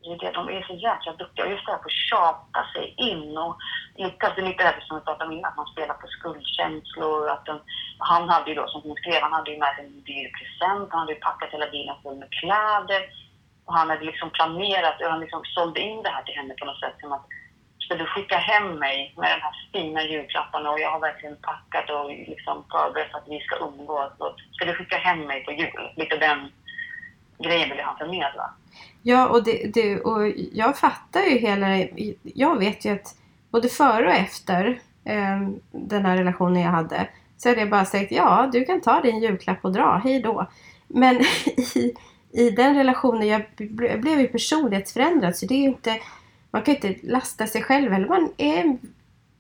[0.03, 1.51] Det är det, de är så jäkla duktiga.
[1.51, 3.57] Just det här på att tjata sig in och.
[3.97, 7.29] Det är lite det som vi pratade om innan, att man spelar på skuldkänslor.
[7.29, 7.59] Att den,
[7.99, 10.89] han hade ju då, som hon skrev, han hade ju med sig en dyr present.
[10.91, 13.03] Han hade ju packat hela bilen full med kläder.
[13.65, 16.65] Och han hade liksom planerat, och han liksom sålde in det här till henne på
[16.65, 17.27] något sätt som att
[17.91, 21.91] ska du skicka hem mig med de här fina julklapparna och jag har verkligen packat
[21.91, 24.13] och liksom förberett att vi ska umgås.
[24.19, 25.93] Och ska du skicka hem mig på jul?
[25.97, 26.53] Lite den
[27.39, 28.55] grejen vill han förmedla.
[29.03, 31.67] Ja, och, det, det, och jag fattar ju hela...
[32.23, 33.17] Jag vet ju att
[33.51, 34.67] både före och efter
[35.05, 39.01] eh, den här relationen jag hade så hade jag bara sagt ja, du kan ta
[39.01, 40.47] din julklapp och dra, hej då.
[40.89, 41.17] Men
[41.75, 41.95] i,
[42.33, 43.43] i den relationen, jag
[44.01, 46.01] blev ju personlighetsförändrad så det är ju inte
[46.51, 48.79] man kan inte lasta sig själv eller man är en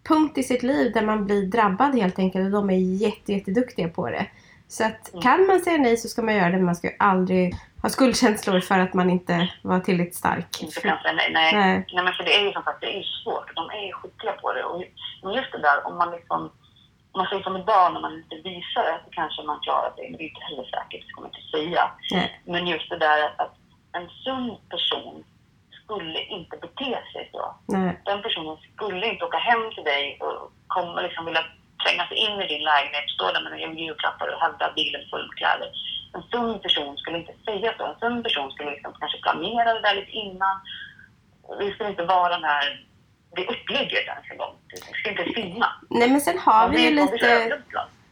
[0.08, 3.88] punkt i sitt liv där man blir drabbad helt enkelt och de är jätte, jätteduktiga
[3.88, 4.26] på det.
[4.68, 5.22] Så att mm.
[5.22, 7.88] kan man säga nej så ska man göra det men man ska ju aldrig ha
[7.88, 10.62] skuldkänslor för att man inte var tillräckligt stark.
[10.62, 11.30] Inte kan säga nej.
[11.32, 11.54] Nej.
[11.54, 11.86] nej.
[11.92, 13.56] nej men för det är ju som sagt, det är svårt.
[13.56, 14.64] De är skickliga på det.
[14.64, 16.50] Och just det där om man liksom
[17.12, 20.14] om man säger som idag när man inte visar det så kanske man klarar sig.
[20.18, 21.90] Det är inte heller säkert, det kommer jag inte säga.
[22.10, 22.40] Nej.
[22.44, 23.54] Men just det där att
[23.92, 25.24] en sund person
[25.90, 27.54] skulle inte bete sig så.
[27.66, 28.00] Nej.
[28.04, 31.44] Den personen skulle inte åka hem till dig och komma liksom vilja
[31.84, 35.26] tränga sig in i din lägenhet, stå där med en julklappar och hävda bilen full
[35.28, 35.70] med kläder.
[36.14, 37.84] En sund person skulle inte säga så.
[37.86, 40.56] En sund person skulle liksom kanske planera det där lite innan.
[41.58, 42.86] Det skulle inte vara den här,
[43.36, 44.54] det upplägget ens en gång.
[44.70, 45.74] Det skulle inte finnas.
[45.90, 47.60] Nej men sen har vi ju lite.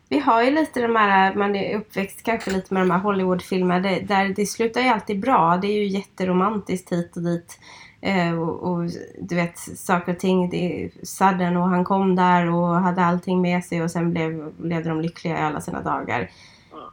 [0.09, 3.81] Vi har ju lite de här, man är uppväxt kanske lite med de här Hollywoodfilmerna
[4.01, 5.57] där, det slutar ju alltid bra.
[5.57, 7.59] Det är ju jätteromantiskt hit och dit.
[8.01, 8.91] Eh, och, och
[9.21, 13.65] du vet, saker och ting, det sudden och han kom där och hade allting med
[13.65, 16.21] sig och sen blev, levde de lyckliga i alla sina dagar.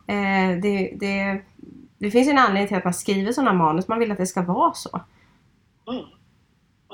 [0.07, 1.41] Eh, det, det,
[1.97, 4.25] det finns ju en anledning till att man skriver sådana manus, man vill att det
[4.25, 5.01] ska vara så.
[5.91, 6.05] Mm.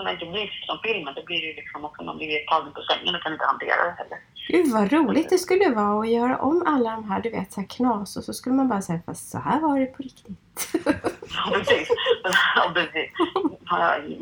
[0.04, 2.74] När det inte blir som filmen, då blir det ju liksom också man blir tagen
[2.74, 4.18] på sängen och kan inte hantera det heller.
[4.48, 7.62] Gud vad roligt det skulle vara att göra om alla de här, du vet, så
[7.62, 10.38] här knas och så skulle man bara säga fast så här var det på riktigt.
[11.36, 11.88] Ja, precis.
[12.56, 13.12] Ja, precis.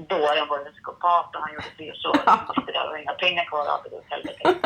[0.09, 2.13] Dåren var en psykopat och han gjorde det så.
[2.13, 4.59] Sitter där och har inga pengar kvar och allt det helvete.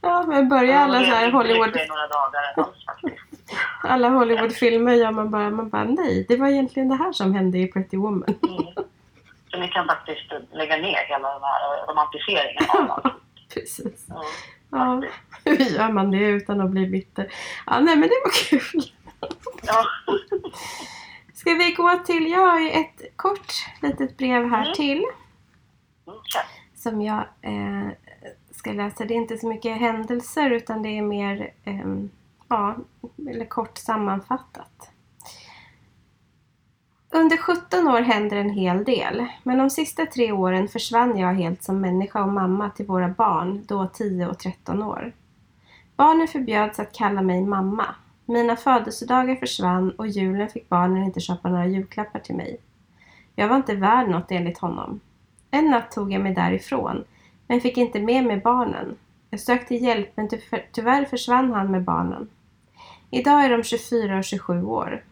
[0.00, 1.76] Ja, men börja alla så här var Hollywood...
[1.88, 3.60] några dagar alls faktiskt.
[3.82, 7.58] alla Hollywoodfilmer gör man bara, man bara nej, det var egentligen det här som hände
[7.58, 8.34] i Pretty Woman.
[8.48, 8.86] Mm.
[9.50, 13.10] Så ni kan faktiskt lägga ner hela den här romantiseringen av.
[13.54, 14.06] Precis.
[14.08, 14.22] Ja.
[14.70, 15.02] Ja,
[15.44, 17.32] hur gör man det utan att bli bitter?
[17.66, 18.82] Ja, nej men det var kul.
[19.66, 19.84] Ja.
[21.34, 24.74] Ska vi gå till, jag har ju ett kort litet brev här Mm.
[24.74, 24.96] till
[26.06, 26.42] Mm, kör.
[26.74, 27.88] som jag eh,
[28.50, 29.04] ska läsa.
[29.04, 32.10] Det är inte så mycket händelser utan det är mer, ehm,
[32.48, 32.76] ja,
[33.30, 34.90] eller kort sammanfattat.
[37.16, 41.62] Under 17 år händer en hel del, men de sista tre åren försvann jag helt
[41.62, 45.12] som människa och mamma till våra barn, då 10 och 13 år.
[45.96, 47.86] Barnen förbjöds att kalla mig mamma.
[48.24, 52.56] Mina födelsedagar försvann och julen fick barnen inte köpa några julklappar till mig.
[53.34, 55.00] Jag var inte värd något enligt honom.
[55.50, 57.04] En natt tog jag mig därifrån,
[57.46, 58.96] men fick inte med mig barnen.
[59.30, 60.40] Jag sökte hjälp, men ty-
[60.72, 62.28] tyvärr försvann han med barnen.
[63.10, 65.04] Idag är de 24 och 27 år.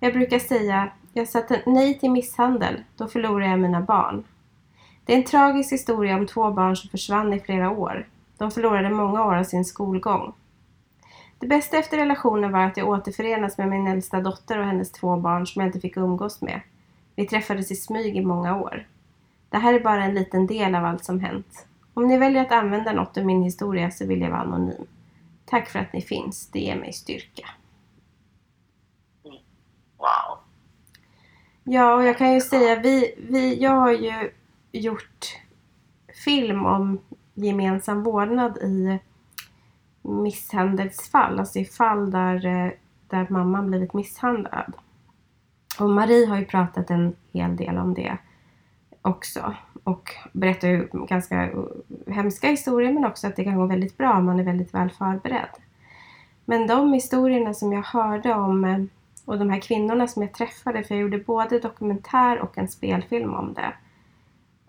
[0.00, 4.24] Jag brukar säga, jag satte nej till misshandel, då förlorade jag mina barn.
[5.04, 8.08] Det är en tragisk historia om två barn som försvann i flera år.
[8.38, 10.32] De förlorade många år av sin skolgång.
[11.38, 15.16] Det bästa efter relationen var att jag återförenas med min äldsta dotter och hennes två
[15.16, 16.60] barn som jag inte fick umgås med.
[17.16, 18.86] Vi träffades i smyg i många år.
[19.50, 21.66] Det här är bara en liten del av allt som hänt.
[21.94, 24.86] Om ni väljer att använda något ur min historia så vill jag vara anonym.
[25.44, 27.48] Tack för att ni finns, det ger mig styrka.
[31.64, 34.30] Ja, och jag kan ju säga, vi, vi, jag har ju
[34.72, 35.40] gjort
[36.24, 37.00] film om
[37.34, 38.98] gemensam vårdnad i
[40.02, 42.72] misshandelsfall, alltså i fall där, eh,
[43.08, 44.72] där mamman blivit misshandlad.
[45.78, 48.18] Och Marie har ju pratat en hel del om det
[49.02, 51.58] också och berättar ju ganska eh,
[52.06, 54.90] hemska historier men också att det kan gå väldigt bra om man är väldigt väl
[54.90, 55.50] förberedd.
[56.44, 58.84] Men de historierna som jag hörde om eh,
[59.24, 63.34] och de här kvinnorna som jag träffade, för jag gjorde både dokumentär och en spelfilm
[63.34, 63.72] om det.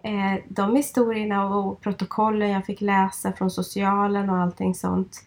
[0.10, 5.24] Eh, de historierna och protokollen jag fick läsa från socialen och allting sånt.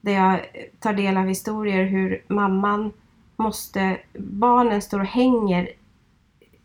[0.00, 0.40] Där jag
[0.78, 2.92] tar del av historier hur mamman
[3.36, 5.68] måste, barnen står och hänger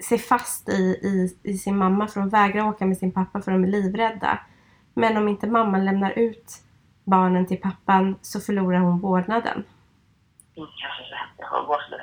[0.03, 3.51] sig fast i, i, i sin mamma för de vägrar åka med sin pappa för
[3.51, 4.39] de är livrädda.
[4.93, 6.63] Men om inte mamman lämnar ut
[7.03, 9.63] barnen till pappan så förlorar hon vårdnaden.
[10.57, 11.35] Mm, ser så hemskt.
[11.37, 11.99] Jag har gåshud.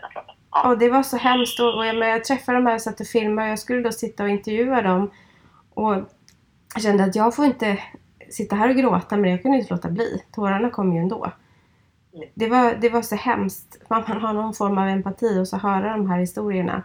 [0.50, 0.70] Ja.
[0.70, 3.00] Och det var så hemskt och, och jag, men jag träffade de här och satt
[3.00, 5.10] och filmade och jag skulle då sitta och intervjua dem.
[5.74, 5.94] Och
[6.74, 7.82] jag kände att jag får inte
[8.30, 10.22] sitta här och gråta men jag kunde inte låta bli.
[10.32, 11.32] Tårarna kom ju ändå.
[12.34, 13.76] Det var, det var så hemskt.
[13.88, 16.82] Man, man har någon form av empati och så höra de här historierna.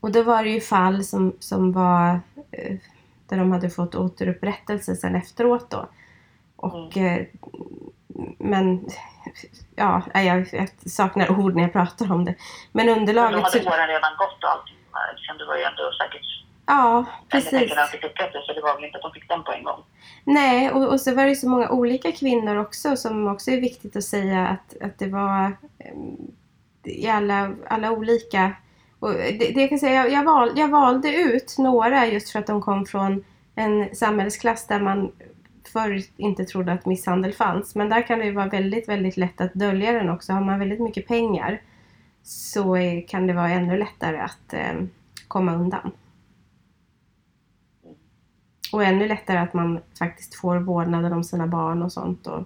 [0.00, 2.76] Och då var det ju fall som, som var eh,
[3.28, 5.88] där de hade fått återupprättelse sen efteråt då.
[6.56, 7.26] Och eh,
[8.38, 8.86] men
[9.76, 12.34] ja, jag, jag saknar ord när jag pratar om det.
[12.72, 14.76] Men Men då underlaget hade så, åren redan gått och allting.
[15.16, 17.50] Liksom, det var ju ändå säkert Ja, precis.
[17.50, 17.76] precis.
[17.76, 18.52] att fick upprättelse.
[18.54, 19.82] Det var väl inte att de fick den på en gång.
[20.24, 23.96] Nej, och, och så var det så många olika kvinnor också som också är viktigt
[23.96, 26.16] att säga att, att det var em,
[26.84, 28.52] i alla, alla olika.
[28.98, 32.38] Och det, det jag kan säga, jag, jag, val, jag valde ut några just för
[32.38, 35.12] att de kom från en samhällsklass där man
[35.68, 37.74] förr inte trodde att misshandel fanns.
[37.74, 40.32] Men där kan det ju vara väldigt, väldigt lätt att dölja den också.
[40.32, 41.60] Har man väldigt mycket pengar
[42.22, 42.76] så
[43.08, 44.74] kan det vara ännu lättare att eh,
[45.28, 45.90] komma undan.
[48.72, 52.26] Och ännu lättare att man faktiskt får vårdnaden om sina barn och sånt.
[52.26, 52.44] Och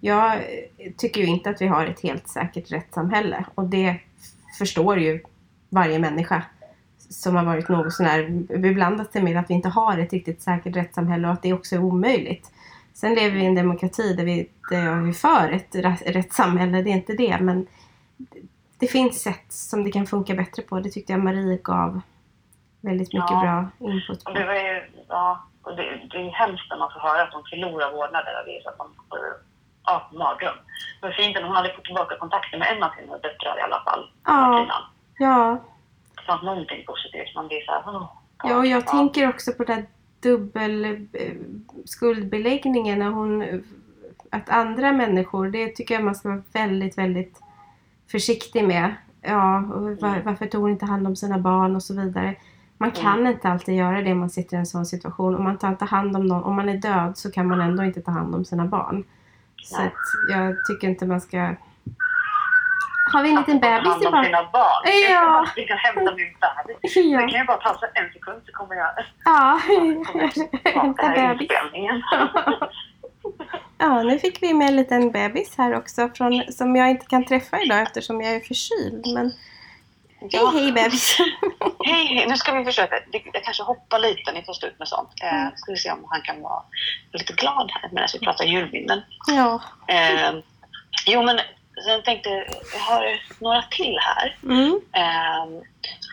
[0.00, 3.96] jag eh, tycker ju inte att vi har ett helt säkert rättssamhälle och det
[4.58, 5.20] förstår ju
[5.68, 6.42] varje människa
[7.10, 10.76] som har varit något sånär beblandat sig med att vi inte har ett riktigt säkert
[10.76, 12.52] rättssamhälle och att det också är omöjligt.
[12.94, 15.74] Sen lever vi i en demokrati där vi, där vi är för ett
[16.16, 17.38] rättssamhälle, det är inte det.
[17.40, 17.66] Men
[18.78, 20.80] det finns sätt som det kan funka bättre på.
[20.80, 22.00] Det tyckte jag Marie gav
[22.80, 23.40] väldigt mycket Ja.
[23.78, 24.30] bra input på.
[24.32, 27.32] det, var ju, ja, och det, det är ju hemskt när man får höra att
[27.32, 28.32] de förlorar vårdnaden.
[28.46, 29.18] Det är så att man får
[29.84, 30.56] ja, mardröm.
[31.00, 33.62] Det var fint att hon hade fått tillbaka kontakten med en av sina döttrar i
[33.62, 34.10] alla fall.
[34.24, 34.66] Ja.
[35.18, 35.58] Ja,
[36.26, 37.34] Fanns någonting positivt.
[37.34, 37.96] Man blir så här...
[37.96, 38.06] Oh,
[38.44, 39.86] ja och jag tänker också på den
[40.22, 41.32] dubbel eh,
[41.84, 43.62] skuldbeläggningen när hon
[44.30, 47.40] att andra människor, det tycker jag man ska vara väldigt, väldigt
[48.10, 48.94] försiktig med.
[49.22, 50.24] Ja, var, Mm.
[50.24, 52.34] varför tog hon inte hand om sina barn och så vidare.
[52.78, 55.34] Man kan inte alltid göra det om man sitter i en sån situation.
[55.34, 57.84] Om man tar inte hand om någon, om man är död så kan man ändå
[57.84, 59.04] inte ta hand om sina barn.
[59.62, 59.82] Så
[60.32, 61.54] jag tycker inte man ska...
[63.12, 64.24] Har vi en liten bebis i barn?
[64.24, 64.82] sina barn.
[64.84, 64.90] Ja.
[65.10, 66.94] Jag kan, jag kan hämta min bebis.
[66.94, 68.88] Det Ja, kan ju bara så en sekund så kommer jag
[69.24, 69.60] ja.
[70.74, 71.48] hämta bebis.
[73.78, 77.24] Ja, nu fick vi med en liten bebis här också från, som jag inte kan
[77.24, 79.06] träffa idag eftersom jag är förkyld.
[79.14, 79.32] Men
[80.20, 80.50] hej Ja.
[80.54, 81.18] hej bebis!
[81.84, 82.94] Hej, hej, nu ska vi försöka.
[83.12, 85.10] Det- Jag kanske hoppar lite, ni får stå ut med sånt.
[85.22, 85.52] Eh, Mm.
[85.56, 86.62] ska vi se om han kan vara
[87.12, 89.02] lite glad här medan vi pratar julminnen.
[89.26, 89.60] Ja.
[89.88, 90.34] Eh,
[91.06, 91.38] jo, men
[91.84, 94.36] sen tänkte jag, har några till här.
[94.42, 94.80] Mm.
[94.92, 95.62] Eh,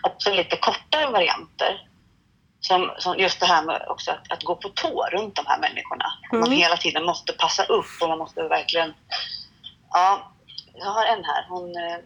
[0.02, 1.88] också lite kortare varianter.
[2.60, 5.58] Som, som just det här med också att, att gå på tå runt de här
[5.60, 6.04] människorna.
[6.04, 6.58] Att Man Mm.
[6.58, 8.94] hela tiden måste passa upp och man måste verkligen...
[9.90, 10.32] Ja,
[10.74, 11.46] jag har en här.
[11.48, 11.98] Hon, eh,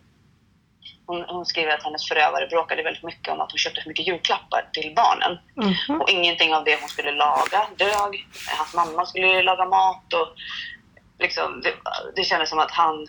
[1.07, 4.07] hon, hon skriver att hennes förövare bråkade väldigt mycket om att hon köpte för mycket
[4.07, 5.39] julklappar till barnen.
[5.55, 6.01] Mhm.
[6.01, 8.27] Och ingenting av det hon skulle laga dög.
[8.59, 10.29] Hans mamma skulle laga mat och
[11.19, 11.73] liksom, det,
[12.17, 13.07] det kändes som att han...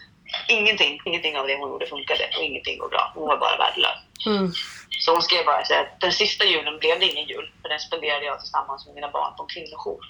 [0.47, 3.11] Ingenting, ingenting av det hon gjorde funkade och ingenting var bra.
[3.15, 3.99] Hon var bara värdelös.
[4.25, 4.51] Mm.
[4.99, 7.79] Så hon skrev bara så här, den sista julen blev det ingen jul för den
[7.79, 10.05] spenderade jag tillsammans med mina barn på en kvinnojour.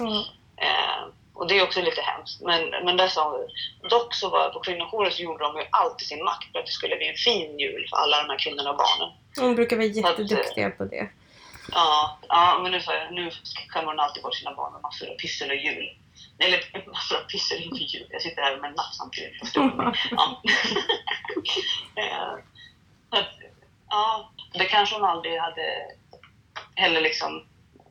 [0.00, 0.22] Mm.
[0.56, 1.02] Eh,
[1.34, 2.40] och det är också lite hemskt.
[2.40, 3.48] Men, men där sa hon,
[3.90, 6.72] dock så var på kvinnojouren så gjorde de ju alltid sin makt för att det
[6.72, 9.10] skulle bli en fin jul för alla de här kvinnorna och barnen.
[9.38, 11.08] Hon brukar vara jätteduktiga på det.
[11.72, 12.80] Ja, ja men nu,
[13.10, 13.30] nu
[13.68, 15.98] skämmer hon alltid bort sina barn med massor av pyssel och jul.
[16.38, 18.06] Eller massor av pyssel, inte jul.
[18.10, 19.40] Jag sitter här med en napp samtidigt.
[19.40, 19.94] på stolen.
[20.10, 20.42] Ja.
[21.96, 22.32] Eh,
[23.10, 23.28] att,
[23.88, 25.66] ja, det kanske hon aldrig hade
[26.74, 27.46] heller liksom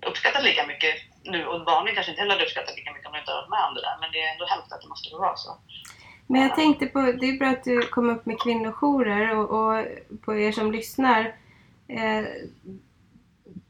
[0.07, 1.45] uppskattat lika mycket nu.
[1.45, 3.75] Och barnen kanske inte heller hade uppskattat lika mycket om de inte varit med om
[3.75, 3.97] det där.
[3.99, 5.57] Men det är ändå hemskt att det måste vara så.
[6.27, 9.85] Men jag tänkte på, det är bra att du kom upp med kvinnojourer och, och
[10.25, 11.35] på er som lyssnar.
[11.87, 12.25] Eh,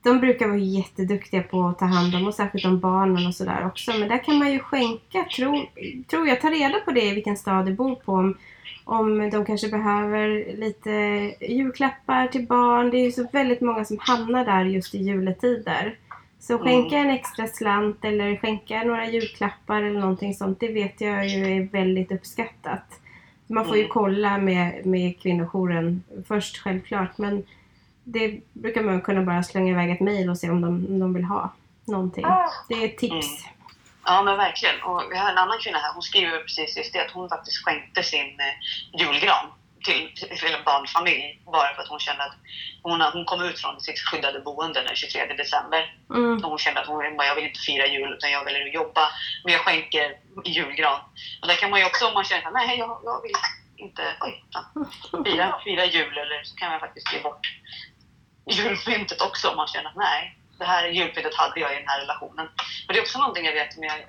[0.04, 3.66] de brukar vara jätteduktiga på att ta hand om och särskilt om barnen och sådär
[3.66, 3.92] också.
[3.92, 5.66] Men där kan man ju skänka, tror
[6.10, 8.12] tror jag, ta reda på det i vilken stad du bor på.
[8.14, 8.38] Om,
[8.86, 10.90] om de kanske behöver lite
[11.40, 12.90] julklappar till barn.
[12.90, 15.96] Det är ju så väldigt många som hamnar där just i juletider.
[16.40, 20.60] Så skänka en extra slant eller skänka några julklappar eller någonting sånt.
[20.60, 23.00] Det vet jag ju är väldigt uppskattat.
[23.48, 23.92] Man får ju Mm.
[23.94, 27.18] kolla med, med kvinnojouren först självklart.
[27.18, 27.44] Men
[28.04, 31.14] det brukar man kunna bara slänga iväg ett mejl och se om de, om de
[31.14, 31.54] vill ha
[31.86, 32.26] någonting.
[32.70, 33.46] Det är ett tips.
[34.06, 34.82] Ja, men verkligen.
[34.82, 35.94] Och vi har en annan kvinna här.
[35.94, 39.46] Hon skriver precis just det att hon faktiskt skänkte sin eh, julgran
[39.84, 42.36] till, till en barnfamilj bara för att hon kände att
[42.84, 45.96] hon, hon kom ut från sitt skyddade boende den 23 december.
[46.10, 46.44] Mm.
[46.44, 49.02] Och hon kände att hon bara, jag vill inte fira jul utan jag vill jobba.
[49.44, 51.00] Men jag skänker julgran.
[51.42, 53.32] Och där kan man ju också om man känner att nej, jag, jag vill
[53.76, 54.44] inte oj,
[55.26, 57.48] fira, fira jul eller så kan man faktiskt ge bort
[58.50, 62.00] julpyntet också om man känner att nej, det här julpyntet hade jag i den här
[62.02, 62.50] relationen.
[62.88, 64.00] Men det är också någonting jag vet när jag,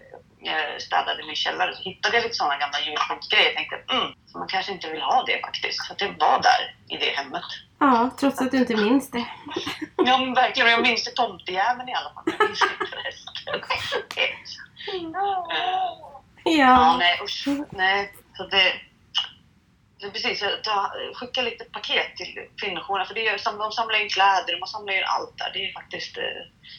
[0.40, 3.45] jag städade min källare så hittade jag lite sådana gamla julpyntsgrejer.
[3.47, 5.90] Jag tänkte, mm, så man kanske inte vill ha det faktiskt.
[5.90, 7.45] Att det var där i det hemmet.
[7.79, 9.25] Ja, trots att du inte minns det.
[10.05, 12.25] Ja men verkligen, jag minns det tomtejäveln i alla fall.
[12.27, 13.62] Jag minns inte resten.
[15.12, 15.47] Ja,
[16.45, 16.97] Ja.
[16.99, 17.47] nej usch.
[17.71, 18.73] Nej, så det...
[20.11, 24.66] precis, ta, skicka lite paket till kvinnojourerna för det är, de samlar in kläder, de
[24.66, 25.51] samlar in allt där.
[25.55, 26.24] Det är faktiskt eh,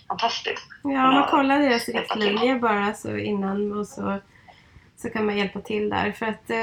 [0.07, 0.63] fantastiskt.
[0.83, 4.17] Ja, man kollar deras riktlinjer bara så innan och så,
[4.97, 6.11] så kan man hjälpa till där.
[6.11, 6.57] För att eh,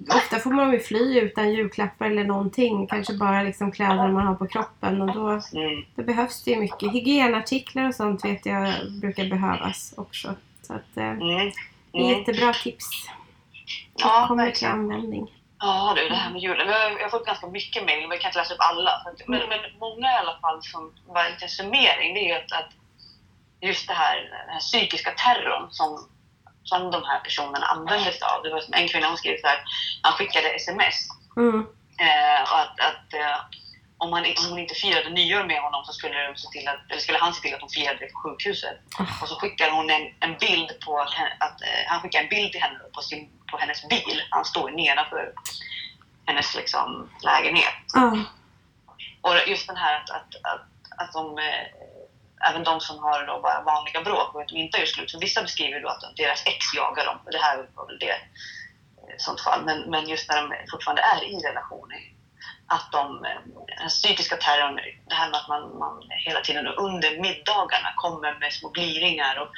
[0.00, 0.16] Mm.
[0.16, 2.86] ofta får man ju fly utan julklappar eller någonting.
[2.86, 5.84] Kanske bara liksom kläder man har på kroppen och då, Mm.
[5.94, 6.92] då behövs det ju mycket.
[6.92, 10.34] Hygienartiklar och sånt vet jag brukar behövas också.
[10.62, 11.18] Så att eh, Mm.
[11.92, 12.18] det är Mm.
[12.18, 12.86] jättebra tips.
[13.96, 14.72] Ja, kommer till verkligen.
[14.74, 15.26] användning.
[15.60, 16.68] Ja du, det här med julen.
[16.68, 19.06] Jag har, fått ganska mycket mejl, men jag kan inte läsa upp alla.
[19.26, 22.72] Men, men många i alla fall som var en liten summering, det är att,
[23.60, 26.08] just det här, den här psykiska terrorn som,
[26.64, 28.42] som de här personerna använder sig av.
[28.42, 29.60] Det var som en kvinna hon skrev så här,
[30.02, 31.58] han skickade sms Mm.
[32.06, 33.38] eh, och att, att eh,
[33.98, 36.90] om, han, om hon inte firade nyår med honom så skulle, de se till att,
[36.90, 38.76] eller skulle han se till att hon firade det på sjukhuset.
[39.22, 42.52] Och så skickar hon en, en bild på att, att eh, han skickar en bild
[42.52, 44.22] till henne på, sin, på hennes bil.
[44.30, 45.32] Han står nedanför
[46.26, 47.74] hennes liksom, lägenhet.
[47.94, 48.16] Ja.
[49.20, 50.66] Och just den här att, att, att,
[51.02, 54.78] att de, eh, även de som har då bara vanliga bråk och att de inte
[54.78, 55.10] gjort slut.
[55.10, 57.18] Så vissa beskriver då att deras ex jagar dem.
[57.32, 59.64] Det här var väl det eh, sånt fall.
[59.64, 62.00] Men, men just när de fortfarande är i relationer.
[62.66, 63.40] Att de, eh,
[63.78, 68.52] den psykiska terrorn, det här med att man, man hela tiden under middagarna kommer med
[68.52, 69.48] små gliringar och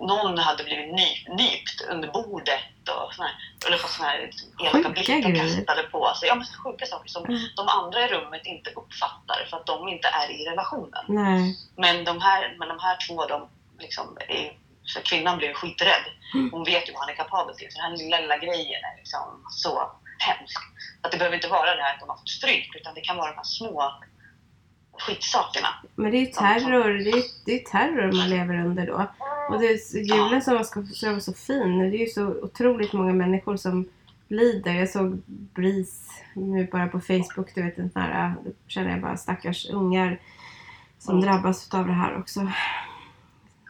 [0.00, 3.36] någon hade blivit ny, nypt under bordet och såna här,
[3.66, 4.30] eller fått såna här
[4.60, 6.28] elaka blickar kastade på sig.
[6.28, 7.40] Ja, men sjuka saker som Mm.
[7.56, 11.04] de andra i rummet inte uppfattar för att de inte är i relationen.
[11.08, 11.56] Nej.
[11.76, 16.04] Men de här, men de här två, de liksom är, så kvinnan blir ju skiträdd.
[16.34, 16.50] Mm.
[16.52, 17.72] Hon vet ju vad han är kapabel till.
[17.72, 20.58] Så den här lilla, lilla grejen är liksom så hemsk.
[21.02, 23.16] Att det behöver inte vara det här att de har fått stryk, utan det kan
[23.16, 23.92] vara de här små
[24.98, 25.68] skitsakerna.
[25.94, 26.92] Men det är terror.
[26.92, 29.06] Det är, det är terror man lever under då.
[29.50, 31.78] Och det är julen som ska, vara så fin.
[31.78, 33.88] Det är ju så otroligt många människor som
[34.28, 34.72] lider.
[34.72, 37.54] Jag såg BRIS nu bara på Facebook.
[37.54, 40.20] Du vet den här, då känner jag bara stackars ungar
[40.98, 41.28] som Mm.
[41.28, 42.40] drabbas av det här också.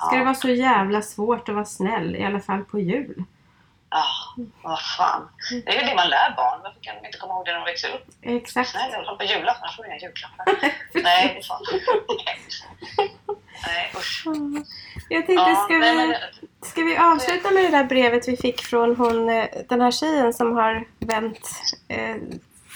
[0.07, 2.17] Ska det vara så jävla svårt att vara snäll?
[2.17, 3.25] I alla fall på jul.
[3.95, 4.05] Ja,
[4.63, 5.29] vad fan.
[5.65, 6.61] Det är ju det man lär barn.
[6.63, 8.07] Varför kan de inte komma ihåg det när de växer upp?
[8.23, 8.77] Exakt.
[8.77, 9.63] Alla fall på julafton.
[9.63, 10.45] Annars får du inga julklappar.
[11.03, 11.63] Nej, fan.
[13.67, 14.25] Nej, usch.
[15.09, 16.17] Jag tänkte, Ja, ska, nej, vi, men,
[16.63, 20.33] ska vi avsluta med det där brevet vi fick från hon, eh, den här tjejen
[20.33, 21.51] som har vänt
[21.89, 22.17] eh,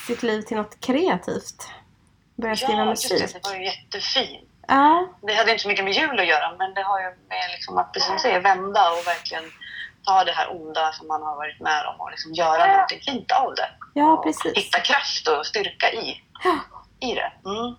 [0.07, 1.71] sitt liv till något kreativt?
[2.35, 3.33] Börjat skriva ja, just musik.
[3.33, 3.41] det.
[3.43, 4.49] Det var ju jättefint.
[4.69, 7.51] Ja, Det hade inte så mycket med jul att göra, men det har ju med
[7.53, 9.45] liksom att precis vända och verkligen
[10.07, 13.31] ta det här onda som man har varit med om och liksom göra någonting fint
[13.33, 13.69] av det.
[13.95, 14.53] ja Och precis.
[14.57, 16.59] Hitta kraft och styrka i, Ja.
[17.01, 17.33] i det.
[17.51, 17.75] Mm.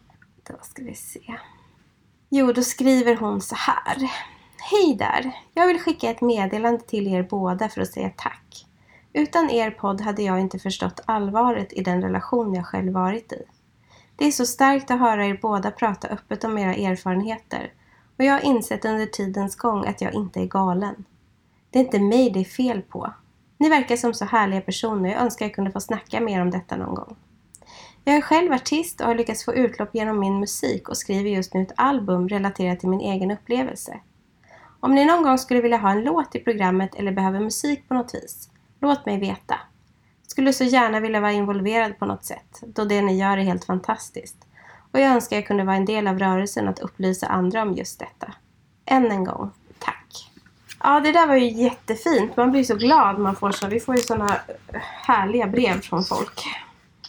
[0.49, 1.35] Då ska vi se.
[2.29, 3.97] Jo, då skriver hon så här.
[4.71, 5.31] Hej där!
[5.53, 8.65] Jag vill skicka ett meddelande till er båda för att säga tack.
[9.13, 13.43] Utan er podd hade jag inte förstått allvaret i den relation jag själv varit i.
[14.15, 17.71] Det är så starkt att höra er båda prata öppet om era erfarenheter
[18.17, 21.05] och jag har insett under tidens gång att jag inte är galen.
[21.69, 23.13] Det är inte mig det är fel på.
[23.57, 25.09] Ni verkar som så härliga personer.
[25.09, 27.15] Jag önskar jag kunde få snacka mer om detta någon gång.
[28.03, 31.53] Jag är själv artist och har lyckats få utlopp genom min musik och skriver just
[31.53, 33.99] nu ett album relaterat till min egen upplevelse.
[34.79, 37.93] Om ni någon gång skulle vilja ha en låt i programmet eller behöver musik på
[37.93, 38.49] något vis,
[38.79, 39.59] låt mig veta.
[40.27, 43.65] Skulle så gärna vilja vara involverad på något sätt, då det ni gör är helt
[43.65, 44.37] fantastiskt.
[44.91, 47.99] Och jag önskar jag kunde vara en del av rörelsen att upplysa andra om just
[47.99, 48.33] detta.
[48.85, 49.51] Än en gång!
[50.83, 52.37] Ja, det där var ju jättefint.
[52.37, 53.67] Man blir så glad man får så.
[53.67, 54.39] Vi får ju sådana
[55.01, 56.39] härliga brev från folk.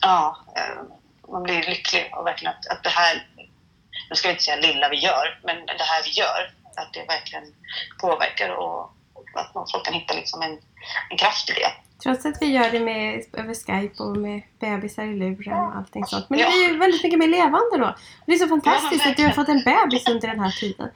[0.00, 0.82] Ja, eh,
[1.32, 3.26] man blir lycklig och verkligen att, att det här,
[4.10, 7.04] nu ska jag inte säga lilla vi gör, men det här vi gör, att det
[7.08, 7.44] verkligen
[8.00, 8.82] påverkar och
[9.34, 10.58] att man- folk kan hitta liksom en,
[11.10, 11.72] en kraft i det.
[12.02, 16.06] Trots att vi gör det med, över Skype och med bebisar i luren och allting
[16.06, 16.30] sånt.
[16.30, 16.46] Men Ja.
[16.46, 17.94] det blir ju väldigt mycket mer levande då.
[18.26, 20.88] Det är så fantastiskt Ja, att du har fått en bebis under den här tiden.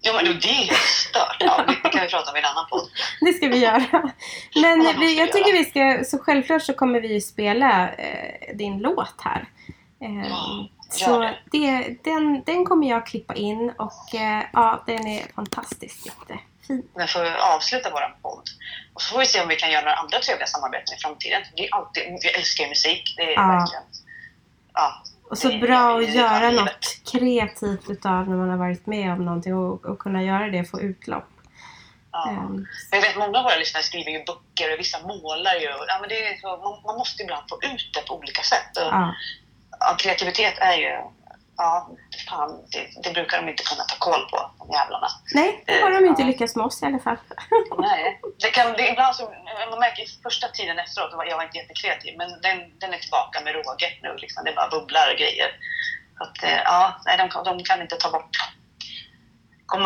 [0.00, 1.36] Ja, men det är helt stört.
[1.40, 2.88] Ja, det kan vi prata om i en annan podd.
[3.20, 4.12] Det ska vi göra.
[4.54, 5.58] Men Ja, vi, jag tycker göra.
[5.58, 5.64] vi
[6.00, 9.48] ska, så självklart så kommer vi ju spela eh, din låt här.
[10.02, 10.68] Eh, Ja,
[11.06, 11.38] så det.
[11.52, 16.82] det, den, den kommer jag klippa in och eh, ja, den är fantastiskt jättefin.
[16.94, 18.48] Men får vi avsluta vår podd.
[18.94, 21.42] Och så får vi se om vi kan göra några andra trevliga samarbeten i framtiden.
[21.56, 23.14] Det är alltid, vi älskar ju musik.
[23.16, 23.46] Det är Ja.
[23.46, 23.82] verkligen...
[24.74, 28.86] Ja, Och så Det- bra att är göra något kreativt utav när man har varit
[28.86, 31.28] med om någonting och, och kunna göra det och få utlopp.
[32.12, 32.30] ja.
[32.30, 35.68] Ehm, Jag vet många av våra lyssnare skriver ju böcker och vissa målar ju.
[35.88, 38.76] Ja, men det är så, man, man måste ibland få ut det på olika sätt.
[38.76, 39.14] Och, ja.
[39.80, 40.92] ja, kreativitet är ju...
[41.58, 41.88] Ja,
[42.28, 45.08] fan, det, det brukar de inte kunna ta koll på, de jävlarna.
[45.34, 46.28] Nej, det har de inte Ja.
[46.28, 47.16] lyckats med oss i alla fall.
[47.78, 48.20] Nej.
[48.42, 49.22] Det kan, det, ibland så,
[49.70, 53.54] man märker första tiden efteråt, jag var inte jättekreativ, men den, den är tillbaka med
[53.54, 54.16] råge nu.
[54.18, 54.44] Liksom.
[54.44, 55.50] Det bara bubblar och grejer.
[56.18, 58.36] Så att, eh, ja, nej, de, kan- de kan inte ta bort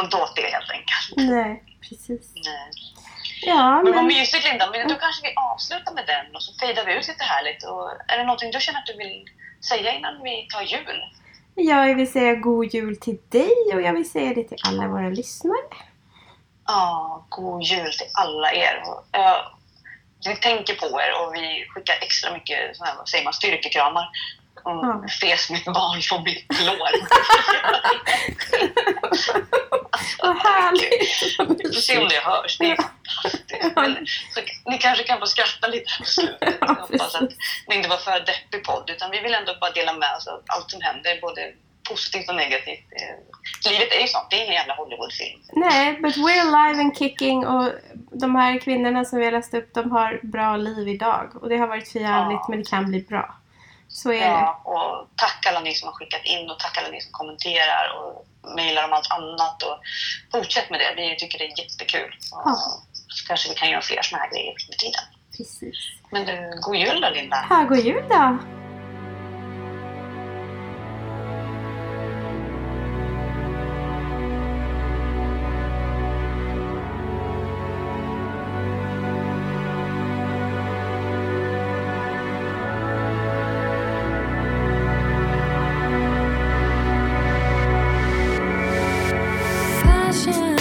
[0.04, 1.06] inte åt det helt enkelt.
[1.16, 2.32] Nej, precis.
[2.34, 2.70] Nej.
[3.44, 6.50] Ja, Men vad men mysigt Linda, men då kanske vi avslutar med den och så
[6.60, 7.62] fejdar vi ut lite härligt.
[7.64, 9.24] Och är det någonting du känner att du vill
[9.68, 11.00] säga innan vi tar jul?
[11.55, 15.09] Jag vill säga god jul till dig och jag vill säga det till alla våra
[15.09, 15.62] lyssnare.
[16.66, 18.82] Ja, god jul till alla er.
[20.28, 24.09] Vi tänker på er och vi skickar extra mycket såna här, vad säger man, styrkekramar.
[24.64, 25.05] Och Ja.
[25.20, 26.88] Fes mitt barn på mitt lår.
[30.22, 31.61] Vad härligt!
[31.64, 32.59] Vi får se om det hörs.
[32.59, 33.76] Det är fantastiskt.
[33.76, 34.40] Men, så,
[34.70, 36.57] ni kanske kan få skratta lite här på slutet.
[36.61, 37.30] Jag hoppas att
[37.68, 38.90] det inte var för deppig podd.
[38.90, 41.18] Utan vi vill ändå bara dela med oss av allt som händer.
[41.20, 41.53] Både
[41.88, 42.86] positivt och negativt.
[43.00, 44.26] Eh, Livet är ju sånt.
[44.30, 45.40] Det är ingen jävla Hollywoodfilm.
[45.53, 47.70] Nej, but we're alive and kicking och
[48.12, 51.42] de här kvinnorna som vi har läst upp, de har bra liv idag.
[51.42, 52.46] Och det har varit för jävligt, Ja.
[52.48, 53.34] men det kan bli bra.
[53.93, 54.24] Så är det.
[54.24, 57.84] Ja, och tack alla ni som har skickat in och tack alla ni som kommenterar
[57.99, 58.26] och
[58.57, 59.62] mejlar om allt annat.
[59.62, 59.78] Och
[60.32, 60.95] fortsätt med det.
[60.97, 62.14] Vi tycker det är jättekul.
[62.30, 62.57] Ja.
[63.09, 65.05] Så kanske vi kan göra fler såna här grejer med tiden.
[65.36, 65.76] Precis.
[66.11, 67.36] Men du, god jul då Linda!
[67.36, 68.38] Här går jul då!
[90.12, 90.51] 谢谢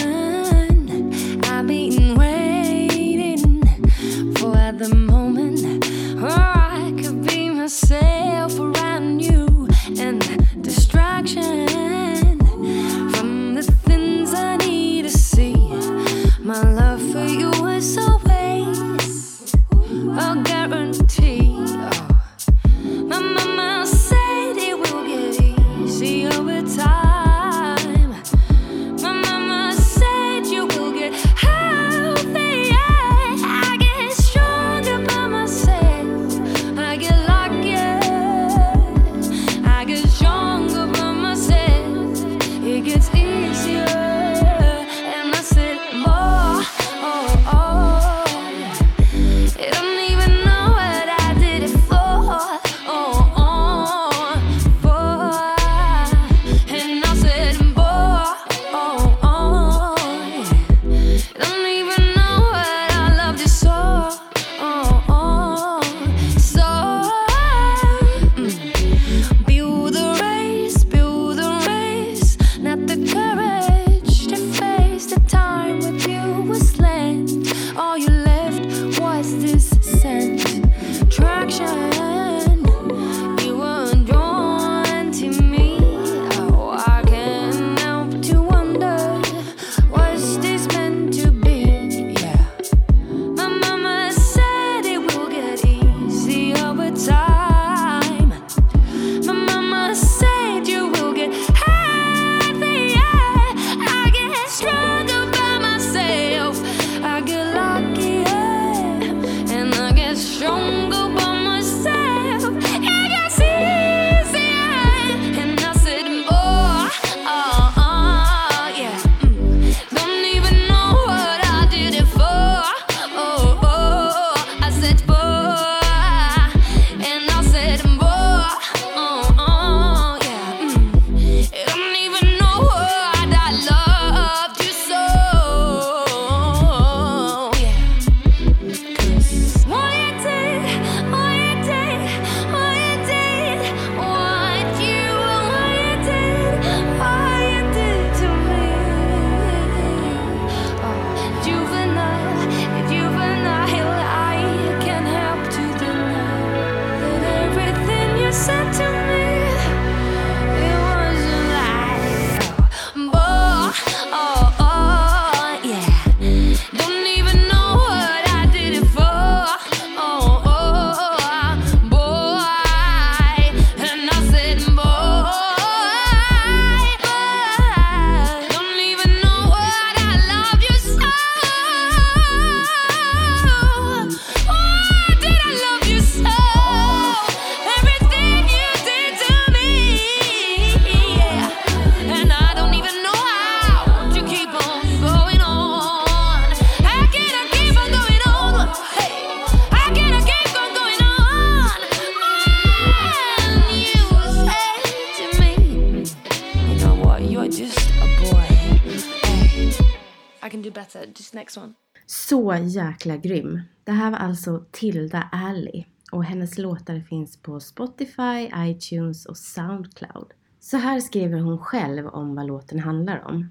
[212.68, 213.62] jäkla grym.
[213.84, 220.34] Det här var alltså Tilda Alley och hennes låtar finns på Spotify, iTunes och Soundcloud.
[220.60, 223.50] Så här skriver hon själv om vad låten handlar om.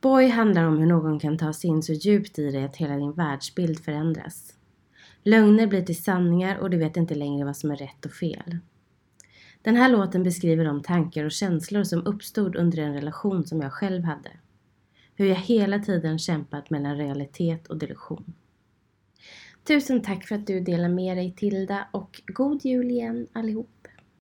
[0.00, 2.96] Boy handlar om hur någon kan ta sig in så djupt i dig att hela
[2.96, 4.54] din världsbild förändras.
[5.22, 8.58] Lögner blir till sanningar och du vet inte längre vad som är rätt och fel.
[9.62, 13.72] Den här låten beskriver de tankar och känslor som uppstod under en relation som jag
[13.72, 14.30] själv hade.
[15.20, 18.34] Hur jag hela tiden kämpat mellan realitet och delusion.
[19.64, 23.79] Tusen tack för att du delar med dig Tilda och god jul igen allihop!